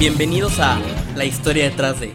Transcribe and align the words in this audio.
Bienvenidos 0.00 0.58
a 0.60 0.80
La 1.14 1.26
historia 1.26 1.64
detrás 1.64 2.00
de 2.00 2.14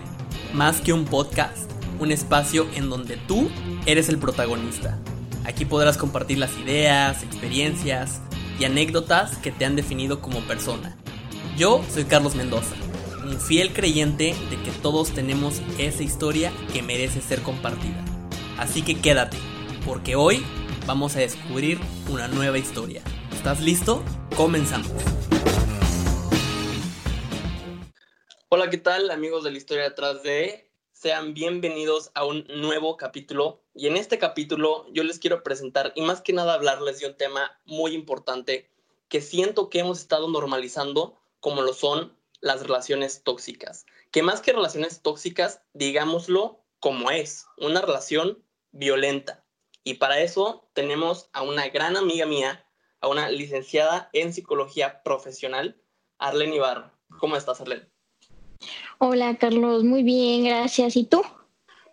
Más 0.56 0.82
que 0.82 0.92
un 0.92 1.06
podcast, 1.06 1.70
un 2.00 2.11
espacio 2.11 2.66
en 2.74 2.90
donde 2.90 3.16
tú 3.16 3.51
eres 3.85 4.09
el 4.09 4.17
protagonista. 4.17 4.98
Aquí 5.43 5.66
podrás 5.66 5.95
compartir 5.95 6.40
las 6.40 6.58
ideas, 6.58 7.21
experiencias 7.21 8.21
y 8.59 8.66
anécdotas 8.66 9.38
que 9.38 9.52
te 9.52 9.66
han 9.66 9.75
definido 9.75 10.20
como 10.20 10.39
persona. 10.48 10.98
Yo 11.59 11.86
soy 11.94 12.06
Carlos 12.06 12.34
Mendoza, 12.34 12.74
un 13.24 13.40
fiel 13.40 13.71
creyente 13.71 14.36
de 14.50 14.60
que 14.64 14.72
todos 14.82 15.12
tenemos 15.12 15.62
esa 15.78 16.02
historia 16.02 16.52
que 16.74 16.82
merece 16.82 17.22
ser 17.22 17.44
compartida. 17.44 18.04
Así 18.58 18.82
que 18.82 18.96
quédate, 18.96 19.38
porque 19.86 20.16
hoy 20.16 20.44
vamos 20.88 21.16
a 21.18 21.20
descubrir 21.20 21.80
una 22.10 22.28
nueva 22.28 22.58
historia. 22.58 23.04
¿Estás 23.32 23.62
listo? 23.62 24.04
Comenzamos. 24.36 24.92
Hola, 28.48 28.70
¿qué 28.70 28.78
tal 28.78 29.10
amigos 29.10 29.44
de 29.44 29.50
la 29.50 29.58
historia 29.58 29.86
detrás 29.86 30.22
de? 30.22 30.70
Sean 30.92 31.34
bienvenidos 31.34 32.12
a 32.13 32.26
un 32.26 32.45
nuevo 32.48 32.95
capítulo 32.95 33.63
y 33.73 33.88
en 33.88 33.98
este 33.98 34.20
capítulo 34.20 34.85
yo 34.94 35.04
les 35.04 35.18
quiero 35.18 35.41
presentar 35.41 35.91
y 35.95 36.04
más 36.04 36.21
que 36.21 36.31
nada 36.31 36.54
hablarles 36.54 36.99
de 36.99 37.08
un 37.08 37.18
tema 37.18 37.59
muy 37.66 37.94
importante 37.94 38.70
que 39.09 39.20
siento 39.20 39.71
que 39.71 39.80
hemos 39.80 39.99
estado 39.99 40.30
normalizando 40.30 41.20
como 41.40 41.63
lo 41.63 41.73
son 41.73 42.16
las 42.40 42.62
relaciones 42.62 43.23
tóxicas. 43.23 43.88
Que 44.12 44.21
más 44.21 44.41
que 44.41 44.54
relaciones 44.54 45.02
tóxicas, 45.02 45.63
digámoslo 45.73 46.63
como 46.80 47.09
es, 47.09 47.48
una 47.57 47.82
relación 47.82 48.46
violenta. 48.71 49.43
Y 49.84 49.96
para 49.96 50.20
eso 50.20 50.70
tenemos 50.73 51.30
a 51.34 51.41
una 51.41 51.68
gran 51.70 51.98
amiga 51.98 52.27
mía, 52.27 52.63
a 53.02 53.07
una 53.07 53.27
licenciada 53.32 54.12
en 54.13 54.34
psicología 54.34 55.02
profesional, 55.02 55.82
Arlene 56.20 56.57
Ibarra. 56.57 56.93
¿Cómo 57.20 57.38
estás, 57.38 57.59
Arlene? 57.59 57.95
Hola 58.98 59.38
Carlos, 59.38 59.84
muy 59.84 60.04
bien, 60.04 60.46
gracias. 60.46 60.96
¿Y 60.96 61.04
tú? 61.04 61.21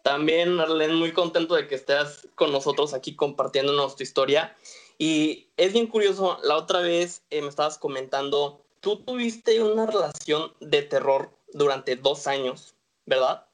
También, 0.03 0.59
Arlene, 0.59 0.95
muy 0.95 1.13
contento 1.13 1.55
de 1.55 1.67
que 1.69 1.75
estés 1.75 2.29
con 2.35 2.53
nosotros 2.53 2.95
aquí 2.95 3.15
compartiéndonos 3.15 3.97
tu 3.97 4.03
historia. 4.03 4.57
Y 4.99 5.49
es 5.57 5.73
bien 5.73 5.87
curioso, 5.87 6.39
la 6.45 6.57
otra 6.57 6.81
vez 6.81 7.23
eh, 7.31 7.43
me 7.43 7.49
estabas 7.49 7.79
comentando, 7.79 8.65
tú 8.81 8.99
tuviste 9.05 9.63
una 9.63 9.87
relación 9.87 10.53
de 10.61 10.83
terror 10.83 11.31
durante 11.53 11.97
dos 11.97 12.27
años, 12.27 12.75
¿verdad? 13.07 13.47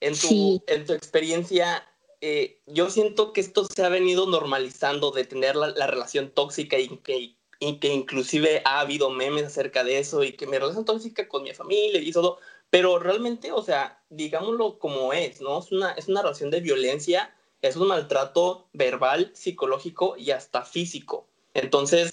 En 0.00 0.12
tu, 0.12 0.26
Sí. 0.26 0.62
en 0.66 0.86
tu 0.86 0.92
experiencia, 0.92 1.86
eh, 2.20 2.60
yo 2.66 2.88
siento 2.90 3.32
que 3.32 3.40
esto 3.40 3.64
se 3.64 3.84
ha 3.84 3.88
venido 3.88 4.26
normalizando 4.26 5.10
de 5.10 5.24
tener 5.24 5.56
la, 5.56 5.68
la 5.68 5.86
relación 5.86 6.30
tóxica 6.30 6.78
y 6.78 6.88
que, 6.88 7.36
y 7.58 7.78
que 7.78 7.88
inclusive 7.88 8.62
ha 8.64 8.80
habido 8.80 9.10
memes 9.10 9.44
acerca 9.44 9.84
de 9.84 9.98
eso 9.98 10.24
y 10.24 10.32
que 10.32 10.46
mi 10.46 10.58
relación 10.58 10.84
tóxica 10.84 11.28
con 11.28 11.42
mi 11.42 11.52
familia 11.54 12.00
y 12.00 12.12
todo, 12.12 12.38
pero 12.70 12.98
realmente, 12.98 13.52
o 13.52 13.62
sea, 13.62 14.02
digámoslo 14.10 14.78
como 14.78 15.12
es, 15.12 15.40
¿no? 15.40 15.60
Es 15.60 15.72
una, 15.72 15.92
es 15.92 16.08
una 16.08 16.22
relación 16.22 16.50
de 16.50 16.60
violencia, 16.60 17.34
es 17.62 17.76
un 17.76 17.88
maltrato 17.88 18.68
verbal, 18.72 19.30
psicológico 19.34 20.16
y 20.16 20.30
hasta 20.30 20.62
físico. 20.62 21.26
Entonces, 21.54 22.12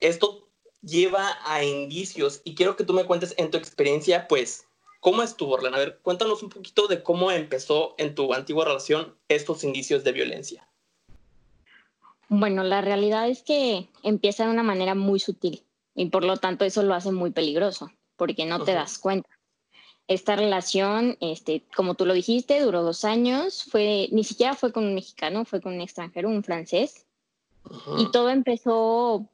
esto 0.00 0.48
lleva 0.82 1.38
a 1.44 1.64
indicios 1.64 2.42
y 2.44 2.54
quiero 2.54 2.76
que 2.76 2.84
tú 2.84 2.92
me 2.92 3.04
cuentes 3.04 3.34
en 3.38 3.50
tu 3.50 3.56
experiencia, 3.56 4.28
pues, 4.28 4.66
¿cómo 5.00 5.22
estuvo, 5.22 5.54
Orlana? 5.54 5.76
A 5.76 5.80
ver, 5.80 5.98
cuéntanos 6.02 6.42
un 6.42 6.50
poquito 6.50 6.86
de 6.86 7.02
cómo 7.02 7.30
empezó 7.30 7.94
en 7.98 8.14
tu 8.14 8.34
antigua 8.34 8.64
relación 8.64 9.14
estos 9.28 9.64
indicios 9.64 10.04
de 10.04 10.12
violencia. 10.12 10.68
Bueno, 12.28 12.64
la 12.64 12.80
realidad 12.80 13.28
es 13.28 13.42
que 13.42 13.88
empieza 14.02 14.44
de 14.44 14.50
una 14.50 14.62
manera 14.62 14.94
muy 14.94 15.20
sutil 15.20 15.62
y 15.94 16.06
por 16.06 16.24
lo 16.24 16.36
tanto 16.36 16.64
eso 16.64 16.82
lo 16.82 16.94
hace 16.94 17.12
muy 17.12 17.30
peligroso 17.30 17.90
porque 18.16 18.44
no 18.44 18.64
te 18.64 18.72
das 18.72 18.98
cuenta. 18.98 19.28
Esta 20.06 20.36
relación, 20.36 21.16
este, 21.20 21.64
como 21.74 21.94
tú 21.94 22.04
lo 22.04 22.12
dijiste, 22.12 22.60
duró 22.60 22.82
dos 22.82 23.04
años, 23.04 23.64
fue, 23.64 24.08
ni 24.12 24.22
siquiera 24.22 24.54
fue 24.54 24.72
con 24.72 24.84
un 24.84 24.94
mexicano, 24.94 25.44
fue 25.44 25.60
con 25.60 25.74
un 25.74 25.80
extranjero, 25.80 26.28
un 26.28 26.44
francés, 26.44 27.06
y 27.98 28.10
todo 28.10 28.28
empezó 28.28 29.26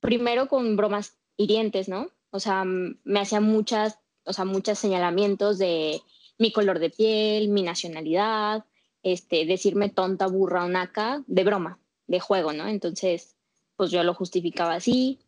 primero 0.00 0.48
con 0.48 0.76
bromas 0.76 1.16
hirientes, 1.36 1.88
¿no? 1.88 2.08
O 2.30 2.40
sea, 2.40 2.64
me 2.64 3.20
hacía 3.20 3.40
muchas, 3.40 3.98
o 4.24 4.32
sea, 4.32 4.44
muchos 4.44 4.78
señalamientos 4.78 5.58
de 5.58 6.00
mi 6.38 6.52
color 6.52 6.78
de 6.78 6.90
piel, 6.90 7.48
mi 7.48 7.62
nacionalidad, 7.62 8.64
este, 9.02 9.44
decirme 9.44 9.90
tonta, 9.90 10.26
burra 10.26 10.64
o 10.64 10.68
naca, 10.68 11.22
de 11.26 11.44
broma, 11.44 11.78
de 12.06 12.20
juego, 12.20 12.52
¿no? 12.52 12.66
Entonces, 12.66 13.36
pues 13.76 13.90
yo 13.90 14.02
lo 14.02 14.14
justificaba 14.14 14.74
así, 14.74 15.20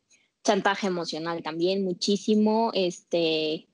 chantaje 0.43 0.87
emocional 0.87 1.43
también, 1.43 1.85
muchísimo, 1.85 2.71
este, 2.75 3.67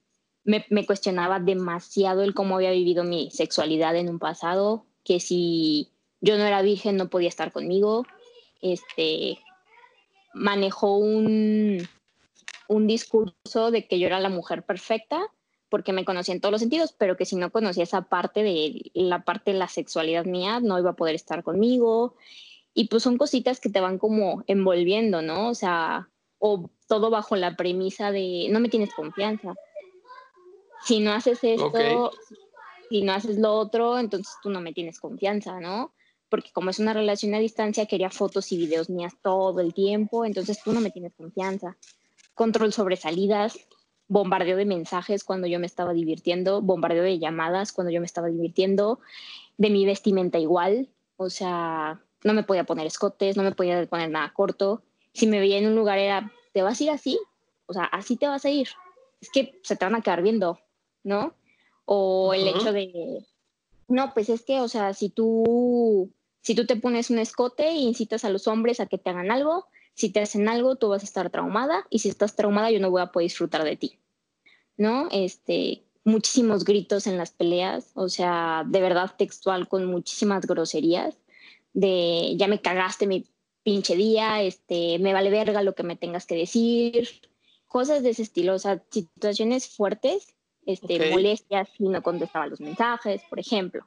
me, 0.45 0.87
cuestionaba 0.87 1.41
demasiado 1.41 2.23
el 2.23 2.35
cómo 2.35 2.57
había 2.57 2.71
vivido 2.71 3.05
mi 3.05 3.31
sexualidad 3.31 3.97
en 3.97 4.09
un 4.09 4.19
pasado, 4.19 4.87
que 5.05 5.21
si 5.21 5.91
yo 6.21 6.37
no 6.37 6.45
era 6.45 6.63
virgen 6.63 6.97
no 6.97 7.09
podía 7.09 7.29
estar 7.29 7.53
conmigo, 7.53 8.05
este, 8.61 9.39
manejó 10.35 10.97
un, 10.97 11.87
un 12.69 12.87
discurso 12.87 13.71
de 13.71 13.87
que 13.87 13.99
yo 13.99 14.07
era 14.07 14.21
la 14.21 14.29
mujer 14.29 14.65
perfecta 14.65 15.21
porque 15.69 15.95
me 15.95 16.05
conocía 16.05 16.35
en 16.35 16.41
todos 16.43 16.53
los 16.53 16.61
sentidos, 16.61 16.95
pero 16.99 17.17
que 17.17 17.25
si 17.25 17.35
no 17.35 17.51
conocía 17.51 17.85
esa 17.85 18.03
parte 18.03 18.43
de 18.43 18.91
la 18.93 19.25
parte 19.25 19.53
de 19.53 19.59
la 19.59 19.69
sexualidad 19.69 20.27
mía, 20.27 20.61
no 20.61 20.79
iba 20.79 20.91
a 20.91 20.97
poder 20.97 21.15
estar 21.15 21.43
conmigo. 21.43 22.15
Y 22.75 22.89
pues 22.89 23.03
son 23.03 23.17
cositas 23.17 23.59
que 23.59 23.71
te 23.71 23.81
van 23.81 23.97
como 23.97 24.45
envolviendo, 24.47 25.23
¿no? 25.23 25.49
O 25.49 25.55
sea, 25.55 26.11
o 26.39 26.71
todo 26.89 27.09
bajo 27.09 27.37
la 27.37 27.57
premisa 27.57 28.13
de 28.13 28.49
no 28.51 28.61
me 28.61 28.69
tienes 28.69 28.93
confianza. 28.93 29.55
Si 30.85 31.01
no 31.01 31.13
haces 31.13 31.39
esto, 31.43 32.11
si 32.89 33.03
no 33.03 33.13
haces 33.13 33.39
lo 33.39 33.55
otro, 33.55 33.99
entonces 33.99 34.35
tú 34.43 34.51
no 34.51 34.61
me 34.61 34.73
tienes 34.73 35.01
confianza, 35.01 35.61
¿no? 35.61 35.93
Porque 36.29 36.51
como 36.53 36.71
es 36.71 36.79
una 36.79 36.93
relación 36.93 37.35
a 37.35 37.39
distancia, 37.39 37.87
quería 37.87 38.11
fotos 38.11 38.53
y 38.53 38.57
videos 38.57 38.91
mías 38.91 39.15
todo 39.23 39.61
el 39.61 39.75
tiempo, 39.75 40.25
entonces 40.25 40.63
tú 40.63 40.73
no 40.73 40.81
me 40.81 40.91
tienes 40.91 41.15
confianza. 41.15 41.77
Control 42.35 42.73
sobre 42.73 42.97
salidas, 42.97 43.59
bombardeo 44.09 44.57
de 44.57 44.65
mensajes 44.65 45.25
cuando 45.25 45.47
yo 45.47 45.59
me 45.59 45.67
estaba 45.67 45.93
divirtiendo, 45.93 46.61
bombardeo 46.61 47.03
de 47.03 47.19
llamadas 47.19 47.73
cuando 47.73 47.91
yo 47.91 48.01
me 48.01 48.07
estaba 48.07 48.29
divirtiendo, 48.29 49.01
de 49.57 49.71
mi 49.71 49.87
vestimenta 49.87 50.39
igual, 50.39 50.89
o 51.17 51.31
sea, 51.31 52.03
no 52.25 52.35
me 52.35 52.43
podía 52.43 52.65
poner 52.65 52.87
escotes, 52.87 53.37
no 53.37 53.43
me 53.43 53.53
podía 53.53 53.87
poner 53.87 54.11
nada 54.11 54.33
corto. 54.33 54.83
Si 55.13 55.27
me 55.27 55.41
veía 55.41 55.59
en 55.59 55.67
un 55.67 55.77
lugar 55.77 55.99
era, 55.99 56.33
¿te 56.53 56.63
vas 56.63 56.81
a 56.81 56.85
ir 56.85 56.91
así? 56.91 57.19
O 57.67 57.73
sea, 57.73 57.85
así 57.85 58.17
te 58.17 58.27
vas 58.27 58.45
a 58.45 58.51
ir. 58.51 58.69
Es 59.21 59.31
que 59.31 59.59
se 59.63 59.77
te 59.77 59.85
van 59.85 59.95
a 59.95 60.01
quedar 60.01 60.23
viendo, 60.23 60.59
¿no? 61.05 61.35
O 61.85 62.35
el 62.35 62.49
hecho 62.49 62.73
de, 62.73 63.27
no, 63.89 64.15
pues 64.15 64.29
es 64.29 64.43
que, 64.43 64.61
o 64.61 64.69
sea, 64.69 64.95
si 64.95 65.11
tú, 65.11 66.11
si 66.41 66.55
tú 66.55 66.67
te 66.67 66.77
pones 66.77 67.11
un 67.11 67.19
escote 67.19 67.69
e 67.69 67.75
incitas 67.75 68.25
a 68.25 68.31
los 68.31 68.49
hombres 68.49 68.81
a 68.81 68.87
que 68.87 68.99
te 68.99 69.11
hagan 69.11 69.31
algo, 69.31 69.67
si 69.95 70.11
te 70.11 70.21
hacen 70.21 70.49
algo, 70.49 70.77
tú 70.77 70.89
vas 70.89 71.03
a 71.03 71.07
estar 71.07 71.31
traumada 71.31 71.87
y 71.91 71.99
si 71.99 72.09
estás 72.09 72.35
traumada, 72.35 72.71
yo 72.71 72.81
no 72.81 72.91
voy 72.91 73.03
a 73.03 73.13
poder 73.13 73.27
disfrutar 73.27 73.65
de 73.65 73.77
ti, 73.77 73.99
¿no? 74.77 75.09
Este, 75.11 75.85
muchísimos 76.05 76.65
gritos 76.65 77.07
en 77.07 77.19
las 77.19 77.31
peleas, 77.31 77.91
o 77.95 78.09
sea, 78.09 78.65
de 78.67 78.81
verdad 78.81 79.13
textual 79.17 79.69
con 79.69 79.87
muchísimas 79.87 80.47
groserías, 80.47 81.17
de 81.75 82.35
ya 82.37 82.49
me 82.49 82.61
cagaste 82.61 83.07
mi 83.07 83.27
pinche 83.63 83.97
día, 83.97 84.43
este, 84.43 84.99
me 84.99 85.13
vale 85.13 85.31
verga 85.31 85.63
lo 85.63 85.75
que 85.75 85.83
me 85.83 85.97
tengas 85.97 86.27
que 86.27 86.35
decir, 86.35 87.09
cosas 87.67 88.03
de 88.03 88.11
ese 88.11 88.23
estilo, 88.23 88.55
o 88.55 88.59
sea, 88.59 88.83
situaciones 88.91 89.69
fuertes, 89.69 90.35
este, 90.67 90.97
Ok. 90.97 91.11
molestias 91.11 91.69
si 91.77 91.85
no 91.89 92.03
contestaba 92.03 92.47
los 92.47 92.61
mensajes, 92.61 93.23
por 93.29 93.39
ejemplo. 93.39 93.87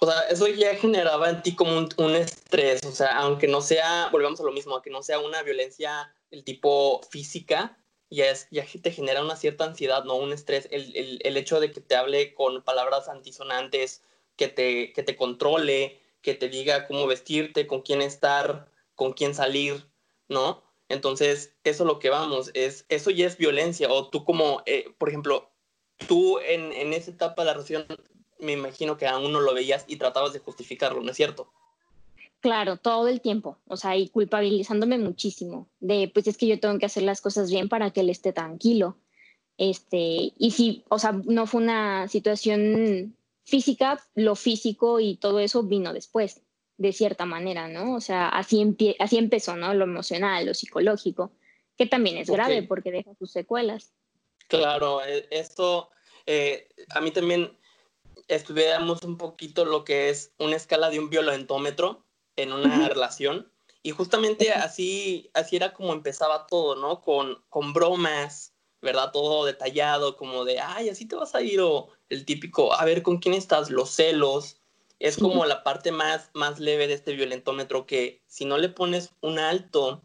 O 0.00 0.06
sea, 0.06 0.20
eso 0.30 0.46
ya 0.46 0.74
generaba 0.76 1.28
en 1.28 1.42
ti 1.42 1.56
como 1.56 1.76
un, 1.76 1.88
un 1.96 2.14
estrés, 2.14 2.84
o 2.84 2.92
sea, 2.92 3.18
aunque 3.18 3.48
no 3.48 3.60
sea, 3.60 4.08
volvemos 4.12 4.40
a 4.40 4.44
lo 4.44 4.52
mismo, 4.52 4.74
aunque 4.74 4.90
no 4.90 5.02
sea 5.02 5.18
una 5.18 5.42
violencia 5.42 6.14
del 6.30 6.44
tipo 6.44 7.00
física, 7.10 7.76
ya, 8.10 8.30
es, 8.30 8.46
ya 8.50 8.64
te 8.80 8.92
genera 8.92 9.22
una 9.22 9.34
cierta 9.36 9.64
ansiedad, 9.64 10.04
¿no? 10.04 10.14
Un 10.14 10.32
estrés, 10.32 10.68
el, 10.70 10.96
el, 10.96 11.20
el 11.24 11.36
hecho 11.36 11.58
de 11.58 11.72
que 11.72 11.80
te 11.80 11.96
hable 11.96 12.32
con 12.34 12.62
palabras 12.62 13.08
antisonantes, 13.08 14.02
que 14.36 14.48
te, 14.48 14.92
que 14.92 15.02
te 15.02 15.16
controle, 15.16 16.00
que 16.22 16.34
te 16.34 16.48
diga 16.48 16.86
cómo 16.86 17.06
vestirte, 17.06 17.66
con 17.66 17.82
quién 17.82 18.00
estar, 18.00 18.70
con 18.94 19.12
quién 19.12 19.34
salir, 19.34 19.84
¿no? 20.28 20.62
Entonces, 20.88 21.54
eso 21.64 21.84
es 21.84 21.86
lo 21.86 21.98
que 21.98 22.10
vamos, 22.10 22.50
es, 22.54 22.86
eso 22.88 23.10
ya 23.10 23.26
es 23.26 23.36
violencia, 23.36 23.90
o 23.90 24.08
tú 24.08 24.24
como, 24.24 24.62
eh, 24.66 24.94
por 24.98 25.08
ejemplo, 25.08 25.50
tú 26.06 26.38
en, 26.38 26.72
en 26.72 26.92
esa 26.92 27.10
etapa 27.10 27.42
de 27.42 27.46
la 27.46 27.52
relación 27.54 27.86
me 28.38 28.52
imagino 28.52 28.96
que 28.96 29.06
aún 29.06 29.32
no 29.32 29.40
lo 29.40 29.54
veías 29.54 29.84
y 29.88 29.96
tratabas 29.96 30.32
de 30.32 30.38
justificarlo, 30.38 31.02
¿no 31.02 31.10
es 31.10 31.16
cierto? 31.16 31.52
Claro, 32.40 32.76
todo 32.76 33.08
el 33.08 33.20
tiempo, 33.20 33.58
o 33.66 33.76
sea, 33.76 33.96
y 33.96 34.08
culpabilizándome 34.08 34.96
muchísimo, 34.98 35.66
de 35.80 36.10
pues 36.12 36.28
es 36.28 36.36
que 36.36 36.46
yo 36.46 36.60
tengo 36.60 36.78
que 36.78 36.86
hacer 36.86 37.02
las 37.02 37.20
cosas 37.20 37.50
bien 37.50 37.68
para 37.68 37.90
que 37.90 38.00
él 38.00 38.10
esté 38.10 38.32
tranquilo. 38.32 38.96
Este, 39.56 40.32
y 40.38 40.52
si, 40.52 40.84
o 40.88 41.00
sea, 41.00 41.20
no 41.24 41.46
fue 41.46 41.60
una 41.60 42.06
situación 42.06 43.16
física, 43.42 44.00
lo 44.14 44.36
físico 44.36 45.00
y 45.00 45.16
todo 45.16 45.40
eso 45.40 45.64
vino 45.64 45.92
después, 45.92 46.42
de 46.78 46.92
cierta 46.92 47.26
manera, 47.26 47.68
¿no? 47.68 47.94
O 47.94 48.00
sea, 48.00 48.28
así, 48.28 48.60
empie 48.60 48.96
así 48.98 49.18
empezó, 49.18 49.56
¿no? 49.56 49.74
Lo 49.74 49.84
emocional, 49.84 50.46
lo 50.46 50.54
psicológico, 50.54 51.32
que 51.76 51.86
también 51.86 52.16
es 52.16 52.30
grave 52.30 52.62
porque 52.62 52.90
deja 52.90 53.14
sus 53.18 53.30
secuelas. 53.30 53.92
Claro, 54.48 55.04
e, 55.04 55.28
esto 55.30 55.90
eh, 56.26 56.68
a 56.90 57.00
mí 57.00 57.10
también 57.10 57.58
estudiamos 58.28 59.02
un 59.02 59.18
poquito 59.18 59.64
lo 59.64 59.84
que 59.84 60.08
es 60.08 60.32
una 60.38 60.56
escala 60.56 60.90
de 60.90 60.98
un 60.98 61.10
violentómetro 61.10 62.06
en 62.36 62.52
una 62.52 62.88
relación 62.88 63.50
y 63.82 63.90
justamente 63.90 64.52
así, 64.52 65.30
así 65.34 65.56
era 65.56 65.72
como 65.72 65.92
empezaba 65.92 66.46
todo, 66.46 66.76
¿no? 66.76 67.00
Con, 67.00 67.42
con 67.48 67.72
bromas, 67.72 68.54
¿verdad? 68.82 69.10
Todo 69.12 69.44
detallado, 69.44 70.16
como 70.16 70.44
de, 70.44 70.60
ay, 70.60 70.88
así 70.88 71.06
te 71.06 71.16
vas 71.16 71.34
a 71.34 71.42
ir, 71.42 71.60
o 71.60 71.88
el 72.08 72.24
típico, 72.24 72.74
a 72.74 72.84
ver, 72.84 73.02
¿con 73.02 73.18
quién 73.18 73.34
estás? 73.34 73.70
Los 73.70 73.90
celos. 73.90 74.57
Es 74.98 75.16
como 75.16 75.44
la 75.46 75.62
parte 75.62 75.92
más, 75.92 76.30
más 76.34 76.58
leve 76.58 76.88
de 76.88 76.94
este 76.94 77.12
violentómetro 77.12 77.86
que 77.86 78.20
si 78.26 78.44
no 78.44 78.58
le 78.58 78.68
pones 78.68 79.10
un 79.20 79.38
alto, 79.38 80.02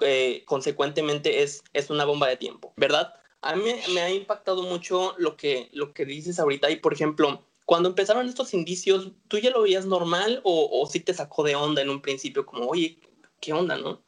eh, 0.00 0.42
consecuentemente 0.44 1.42
es, 1.42 1.62
es 1.72 1.88
una 1.88 2.04
bomba 2.04 2.28
de 2.28 2.36
tiempo, 2.36 2.74
¿verdad? 2.76 3.14
A 3.40 3.56
mí 3.56 3.64
me, 3.94 4.00
ha 4.00 4.10
impactado 4.10 4.62
mucho 4.62 5.14
lo 5.18 5.36
que, 5.36 5.70
lo 5.72 5.94
que 5.94 6.04
dices 6.04 6.38
ahorita 6.38 6.70
y, 6.70 6.76
por 6.76 6.92
ejemplo, 6.92 7.46
cuando 7.64 7.88
empezaron 7.88 8.28
estos 8.28 8.52
indicios, 8.52 9.12
¿tú 9.28 9.38
ya 9.38 9.50
lo 9.50 9.62
veías 9.62 9.86
normal 9.86 10.40
o, 10.44 10.68
o 10.70 10.86
sí 10.86 11.00
te 11.00 11.14
sacó 11.14 11.42
de 11.42 11.54
onda 11.54 11.80
en 11.80 11.90
un 11.90 12.02
principio 12.02 12.44
como, 12.44 12.66
oye, 12.66 12.98
qué 13.40 13.52
onda, 13.52 13.76
no? 13.76 14.02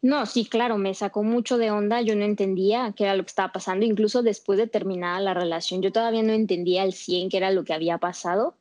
No, 0.00 0.26
sí, 0.26 0.44
claro, 0.44 0.78
me 0.78 0.94
sacó 0.94 1.24
mucho 1.24 1.58
de 1.58 1.72
onda, 1.72 2.00
yo 2.02 2.14
no 2.14 2.24
entendía 2.24 2.94
qué 2.96 3.04
era 3.04 3.16
lo 3.16 3.24
que 3.24 3.30
estaba 3.30 3.52
pasando, 3.52 3.84
incluso 3.84 4.22
después 4.22 4.56
de 4.56 4.68
terminada 4.68 5.18
la 5.18 5.34
relación, 5.34 5.82
yo 5.82 5.90
todavía 5.90 6.22
no 6.22 6.32
entendía 6.32 6.82
al 6.82 6.92
100 6.92 7.30
qué 7.30 7.36
era 7.36 7.50
lo 7.50 7.64
que 7.64 7.74
había 7.74 7.98
pasado. 7.98 8.54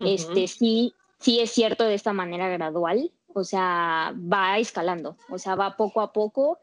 Este, 0.00 0.46
sí, 0.46 0.94
sí 1.18 1.40
es 1.40 1.50
cierto 1.50 1.84
de 1.84 1.94
esta 1.94 2.12
manera 2.12 2.48
gradual, 2.48 3.10
o 3.34 3.44
sea, 3.44 4.14
va 4.16 4.58
escalando, 4.58 5.16
o 5.28 5.38
sea, 5.38 5.54
va 5.54 5.76
poco 5.76 6.00
a 6.00 6.12
poco. 6.12 6.58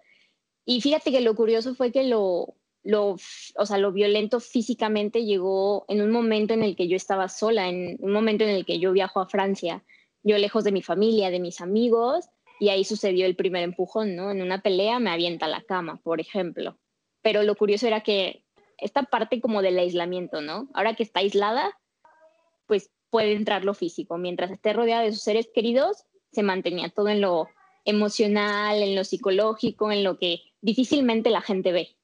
Y 0.65 0.81
fíjate 0.81 1.11
que 1.11 1.21
lo 1.21 1.35
curioso 1.35 1.75
fue 1.75 1.91
que 1.91 2.03
lo, 2.03 2.55
lo, 2.83 3.17
o 3.57 3.65
sea, 3.65 3.77
lo 3.77 3.91
violento 3.91 4.39
físicamente 4.39 5.25
llegó 5.25 5.85
en 5.87 6.01
un 6.01 6.11
momento 6.11 6.53
en 6.53 6.63
el 6.63 6.75
que 6.75 6.87
yo 6.87 6.95
estaba 6.95 7.29
sola, 7.29 7.67
en 7.67 7.97
un 7.99 8.11
momento 8.11 8.43
en 8.43 8.51
el 8.51 8.65
que 8.65 8.79
yo 8.79 8.91
viajo 8.93 9.19
a 9.19 9.27
Francia, 9.27 9.83
yo 10.23 10.37
lejos 10.37 10.63
de 10.63 10.71
mi 10.71 10.81
familia, 10.81 11.29
de 11.29 11.39
mis 11.39 11.61
amigos, 11.61 12.29
y 12.59 12.69
ahí 12.69 12.85
sucedió 12.85 13.25
el 13.25 13.35
primer 13.35 13.63
empujón, 13.63 14.15
¿no? 14.15 14.31
En 14.31 14.41
una 14.41 14.61
pelea 14.61 14.99
me 14.99 15.11
avienta 15.11 15.47
la 15.47 15.61
cama, 15.61 15.99
por 16.03 16.21
ejemplo. 16.21 16.77
Pero 17.21 17.43
lo 17.43 17.55
curioso 17.55 17.85
era 17.85 18.01
que 18.01 18.43
esta 18.77 19.03
parte 19.03 19.41
como 19.41 19.61
del 19.61 19.77
aislamiento, 19.77 20.41
¿no? 20.41 20.69
Ahora 20.73 20.95
que 20.95 21.03
está 21.03 21.19
aislada, 21.19 21.77
pues 22.65 22.91
puede 23.15 23.31
entrar 23.31 23.63
lo 23.63 23.73
físico. 23.73 24.17
Mientras 24.17 24.51
esté 24.51 24.73
rodeada 24.73 25.03
de 25.03 25.13
sus 25.13 25.21
seres 25.21 25.47
queridos, 25.55 26.03
se 26.33 26.43
mantenía 26.43 26.89
todo 26.89 27.07
en 27.07 27.21
lo 27.21 27.47
emocional, 27.85 28.83
en 28.83 28.93
lo 28.93 29.05
psicológico, 29.05 29.89
en 29.89 30.03
lo 30.03 30.19
que 30.19 30.41
difícilmente 30.59 31.29
la 31.29 31.39
gente 31.39 31.71
ve. 31.71 31.95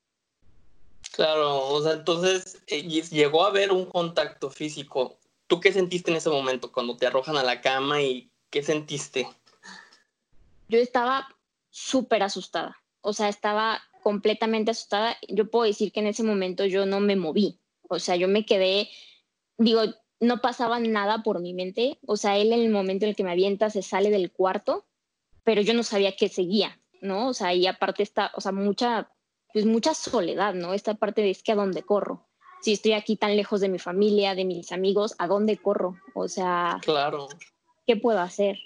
Claro, 1.11 1.67
o 1.67 1.81
sea, 1.83 1.91
entonces 1.91 2.61
eh, 2.67 2.83
llegó 2.83 3.43
a 3.43 3.49
haber 3.49 3.73
un 3.73 3.87
contacto 3.87 4.49
físico. 4.49 5.17
¿Tú 5.47 5.59
qué 5.59 5.73
sentiste 5.73 6.11
en 6.11 6.15
ese 6.15 6.29
momento 6.29 6.71
cuando 6.71 6.95
te 6.95 7.07
arrojan 7.07 7.35
a 7.35 7.43
la 7.43 7.59
cama 7.59 8.01
y 8.01 8.31
qué 8.49 8.63
sentiste? 8.63 9.27
yo 10.69 10.79
estaba 10.79 11.27
súper 11.69 12.23
asustada, 12.23 12.77
o 13.01 13.11
sea, 13.11 13.27
estaba 13.27 13.81
completamente 14.03 14.71
asustada. 14.71 15.17
Yo 15.27 15.51
puedo 15.51 15.65
decir 15.65 15.91
que 15.91 15.99
en 15.99 16.07
ese 16.07 16.23
momento 16.23 16.63
yo 16.63 16.85
no 16.85 17.01
me 17.01 17.17
moví, 17.17 17.59
o 17.89 17.99
sea, 17.99 18.15
yo 18.15 18.29
me 18.29 18.45
quedé, 18.45 18.87
digo, 19.57 19.81
no 20.21 20.39
pasaba 20.39 20.79
nada 20.79 21.23
por 21.23 21.41
mi 21.41 21.53
mente, 21.53 21.97
o 22.05 22.15
sea, 22.15 22.37
él 22.37 22.53
en 22.53 22.61
el 22.61 22.69
momento 22.69 23.05
en 23.05 23.09
el 23.09 23.15
que 23.15 23.23
me 23.23 23.31
avienta 23.31 23.69
se 23.71 23.81
sale 23.81 24.11
del 24.11 24.31
cuarto, 24.31 24.85
pero 25.43 25.61
yo 25.61 25.73
no 25.73 25.83
sabía 25.83 26.15
que 26.15 26.29
seguía, 26.29 26.79
¿no? 27.01 27.29
O 27.29 27.33
sea, 27.33 27.53
y 27.55 27.65
aparte 27.65 28.03
está, 28.03 28.31
o 28.35 28.41
sea, 28.41 28.51
mucha, 28.51 29.11
pues 29.51 29.65
mucha 29.65 29.95
soledad, 29.95 30.53
¿no? 30.53 30.75
Esta 30.75 30.93
parte 30.93 31.21
de 31.21 31.31
es 31.31 31.41
que 31.41 31.53
a 31.53 31.55
dónde 31.55 31.81
corro. 31.81 32.29
Si 32.61 32.73
estoy 32.73 32.93
aquí 32.93 33.15
tan 33.15 33.35
lejos 33.35 33.61
de 33.61 33.69
mi 33.69 33.79
familia, 33.79 34.35
de 34.35 34.45
mis 34.45 34.71
amigos, 34.71 35.15
¿a 35.17 35.25
dónde 35.25 35.57
corro? 35.57 35.97
O 36.13 36.27
sea, 36.27 36.77
claro. 36.83 37.27
¿qué 37.87 37.97
puedo 37.97 38.19
hacer? 38.19 38.59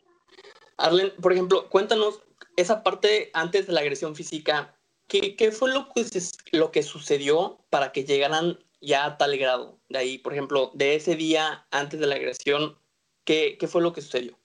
Arlen, 0.75 1.13
por 1.21 1.31
ejemplo, 1.31 1.69
cuéntanos 1.69 2.21
esa 2.57 2.83
parte 2.83 3.31
antes 3.33 3.65
de 3.67 3.73
la 3.73 3.79
agresión 3.79 4.13
física. 4.13 4.77
¿Qué, 5.07 5.37
qué 5.37 5.53
fue 5.53 5.71
lo 5.71 5.87
que, 5.93 6.05
lo 6.51 6.71
que 6.71 6.83
sucedió 6.83 7.59
para 7.69 7.93
que 7.93 8.03
llegaran 8.03 8.59
ya 8.81 9.05
a 9.05 9.17
tal 9.17 9.37
grado? 9.37 9.79
De 9.89 9.99
ahí, 9.99 10.17
por 10.17 10.33
ejemplo, 10.33 10.71
de 10.73 10.95
ese 10.95 11.15
día 11.15 11.67
antes 11.71 11.99
de 11.99 12.07
la 12.07 12.15
agresión, 12.15 12.77
¿qué, 13.23 13.57
qué 13.59 13.67
fue 13.67 13.81
lo 13.81 13.93
que 13.93 14.01
sucedió? 14.01 14.37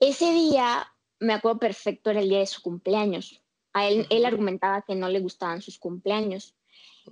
Ese 0.00 0.32
día, 0.32 0.86
me 1.20 1.32
acuerdo 1.32 1.58
perfecto, 1.58 2.10
era 2.10 2.20
el 2.20 2.28
día 2.28 2.40
de 2.40 2.46
su 2.46 2.62
cumpleaños. 2.62 3.40
A 3.72 3.88
él, 3.88 4.06
él 4.10 4.24
argumentaba 4.24 4.82
que 4.82 4.94
no 4.94 5.08
le 5.08 5.20
gustaban 5.20 5.62
sus 5.62 5.78
cumpleaños. 5.78 6.54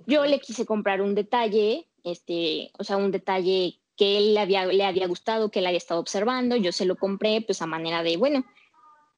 Yo 0.05 0.25
le 0.25 0.39
quise 0.39 0.65
comprar 0.65 1.01
un 1.01 1.15
detalle, 1.15 1.87
este, 2.03 2.71
o 2.77 2.83
sea, 2.83 2.97
un 2.97 3.11
detalle 3.11 3.79
que 3.95 4.17
él 4.17 4.33
le 4.33 4.39
había, 4.39 4.65
le 4.65 4.83
había 4.83 5.07
gustado, 5.07 5.49
que 5.49 5.59
él 5.59 5.67
había 5.67 5.77
estado 5.77 5.99
observando, 5.99 6.55
yo 6.55 6.71
se 6.71 6.85
lo 6.85 6.95
compré 6.95 7.41
pues 7.41 7.61
a 7.61 7.67
manera 7.67 8.01
de, 8.03 8.17
bueno, 8.17 8.45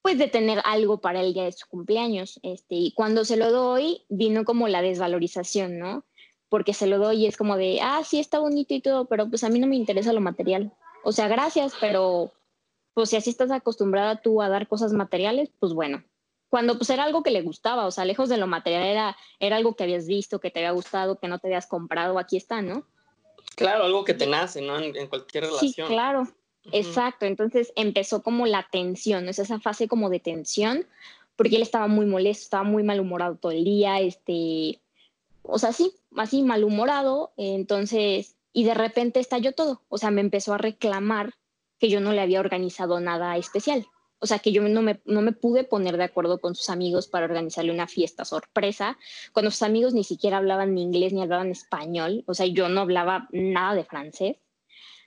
pues 0.02 0.18
de 0.18 0.28
tener 0.28 0.60
algo 0.64 1.00
para 1.00 1.20
el 1.20 1.34
día 1.34 1.44
de 1.44 1.52
su 1.52 1.66
cumpleaños. 1.66 2.38
Este, 2.42 2.74
y 2.76 2.92
cuando 2.92 3.24
se 3.24 3.36
lo 3.36 3.50
doy, 3.50 4.04
vino 4.08 4.44
como 4.44 4.68
la 4.68 4.82
desvalorización, 4.82 5.78
¿no? 5.78 6.04
Porque 6.48 6.74
se 6.74 6.86
lo 6.86 6.98
doy 6.98 7.24
y 7.24 7.26
es 7.26 7.36
como 7.36 7.56
de, 7.56 7.80
ah, 7.82 8.02
sí, 8.04 8.20
está 8.20 8.38
bonito 8.38 8.72
y 8.74 8.80
todo, 8.80 9.06
pero 9.06 9.28
pues 9.28 9.42
a 9.44 9.48
mí 9.48 9.58
no 9.58 9.66
me 9.66 9.76
interesa 9.76 10.12
lo 10.12 10.20
material. 10.20 10.72
O 11.04 11.12
sea, 11.12 11.28
gracias, 11.28 11.74
pero 11.80 12.32
pues 12.94 13.10
si 13.10 13.16
así 13.16 13.30
estás 13.30 13.50
acostumbrada 13.50 14.22
tú 14.22 14.40
a 14.40 14.48
dar 14.48 14.68
cosas 14.68 14.92
materiales, 14.92 15.50
pues 15.60 15.72
bueno. 15.72 16.02
Cuando 16.48 16.78
pues 16.78 16.88
era 16.90 17.04
algo 17.04 17.22
que 17.22 17.30
le 17.30 17.42
gustaba, 17.42 17.86
o 17.86 17.90
sea, 17.90 18.04
lejos 18.04 18.28
de 18.28 18.36
lo 18.36 18.46
material 18.46 18.84
era, 18.84 19.16
era 19.40 19.56
algo 19.56 19.74
que 19.74 19.84
habías 19.84 20.06
visto, 20.06 20.38
que 20.38 20.50
te 20.50 20.60
había 20.60 20.70
gustado, 20.70 21.18
que 21.18 21.28
no 21.28 21.38
te 21.38 21.48
habías 21.48 21.66
comprado, 21.66 22.18
aquí 22.18 22.36
está, 22.36 22.62
¿no? 22.62 22.86
Claro, 23.56 23.84
algo 23.84 24.04
que 24.04 24.14
te 24.14 24.26
nace, 24.26 24.62
¿no? 24.62 24.78
En, 24.78 25.08
cualquier 25.08 25.44
relación. 25.44 25.88
Sí, 25.88 25.94
claro. 25.94 26.28
Exacto. 26.72 27.26
Entonces 27.26 27.72
empezó 27.76 28.22
como 28.22 28.46
la 28.46 28.66
tensión, 28.70 29.28
es 29.28 29.38
esa 29.38 29.60
fase 29.60 29.88
como 29.88 30.10
de 30.10 30.20
tensión, 30.20 30.86
porque 31.36 31.56
él 31.56 31.62
estaba 31.62 31.86
muy 31.86 32.06
molesto, 32.06 32.44
estaba 32.44 32.64
muy 32.64 32.82
malhumorado 32.82 33.36
todo 33.36 33.52
el 33.52 33.64
día, 33.64 34.00
este, 34.00 34.80
o 35.48 35.58
sea, 35.58 35.72
sí, 35.72 35.92
así 36.16 36.42
malhumorado, 36.42 37.32
entonces, 37.36 38.36
y 38.52 38.64
de 38.64 38.74
repente 38.74 39.20
estalló 39.20 39.52
todo, 39.52 39.82
o 39.88 39.98
sea, 39.98 40.10
me 40.10 40.20
empezó 40.20 40.54
a 40.54 40.58
reclamar 40.58 41.34
que 41.78 41.88
yo 41.88 42.00
no 42.00 42.12
le 42.12 42.20
había 42.20 42.40
organizado 42.40 43.00
nada 43.00 43.36
especial 43.36 43.86
o 44.18 44.26
sea, 44.26 44.38
que 44.38 44.52
yo 44.52 44.62
no 44.62 44.82
me, 44.82 45.00
no 45.04 45.22
me 45.22 45.32
pude 45.32 45.64
poner 45.64 45.96
de 45.96 46.04
acuerdo 46.04 46.40
con 46.40 46.54
sus 46.54 46.70
amigos 46.70 47.08
para 47.08 47.26
organizarle 47.26 47.72
una 47.72 47.86
fiesta 47.86 48.24
sorpresa, 48.24 48.98
cuando 49.32 49.50
sus 49.50 49.62
amigos 49.62 49.94
ni 49.94 50.04
siquiera 50.04 50.38
hablaban 50.38 50.76
inglés 50.78 51.12
ni 51.12 51.22
hablaban 51.22 51.50
español, 51.50 52.24
o 52.26 52.34
sea, 52.34 52.46
yo 52.46 52.68
no 52.68 52.80
hablaba 52.80 53.28
nada 53.32 53.74
de 53.74 53.84
francés. 53.84 54.36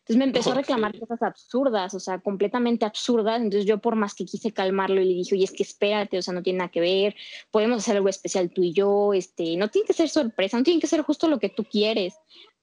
Entonces 0.09 0.17
me 0.17 0.25
empezó 0.25 0.51
a 0.53 0.55
reclamar 0.55 0.97
cosas 0.97 1.21
absurdas, 1.21 1.93
o 1.93 1.99
sea, 1.99 2.17
completamente 2.17 2.83
absurdas. 2.83 3.39
Entonces 3.39 3.67
yo 3.67 3.77
por 3.77 3.95
más 3.95 4.15
que 4.15 4.25
quise 4.25 4.51
calmarlo 4.51 4.99
y 4.99 5.05
le 5.05 5.13
dije, 5.13 5.35
oye, 5.35 5.43
es 5.43 5.51
que 5.51 5.61
espérate, 5.61 6.17
o 6.17 6.21
sea, 6.23 6.33
no 6.33 6.41
tiene 6.41 6.57
nada 6.57 6.71
que 6.71 6.79
ver, 6.79 7.15
podemos 7.51 7.77
hacer 7.77 7.95
algo 7.97 8.09
especial 8.09 8.49
tú 8.49 8.63
y 8.63 8.73
yo, 8.73 9.13
este, 9.13 9.55
no 9.55 9.67
tiene 9.67 9.85
que 9.85 9.93
ser 9.93 10.09
sorpresa, 10.09 10.57
no 10.57 10.63
tiene 10.63 10.79
que 10.79 10.87
ser 10.87 11.03
justo 11.03 11.27
lo 11.27 11.37
que 11.37 11.49
tú 11.49 11.63
quieres 11.63 12.15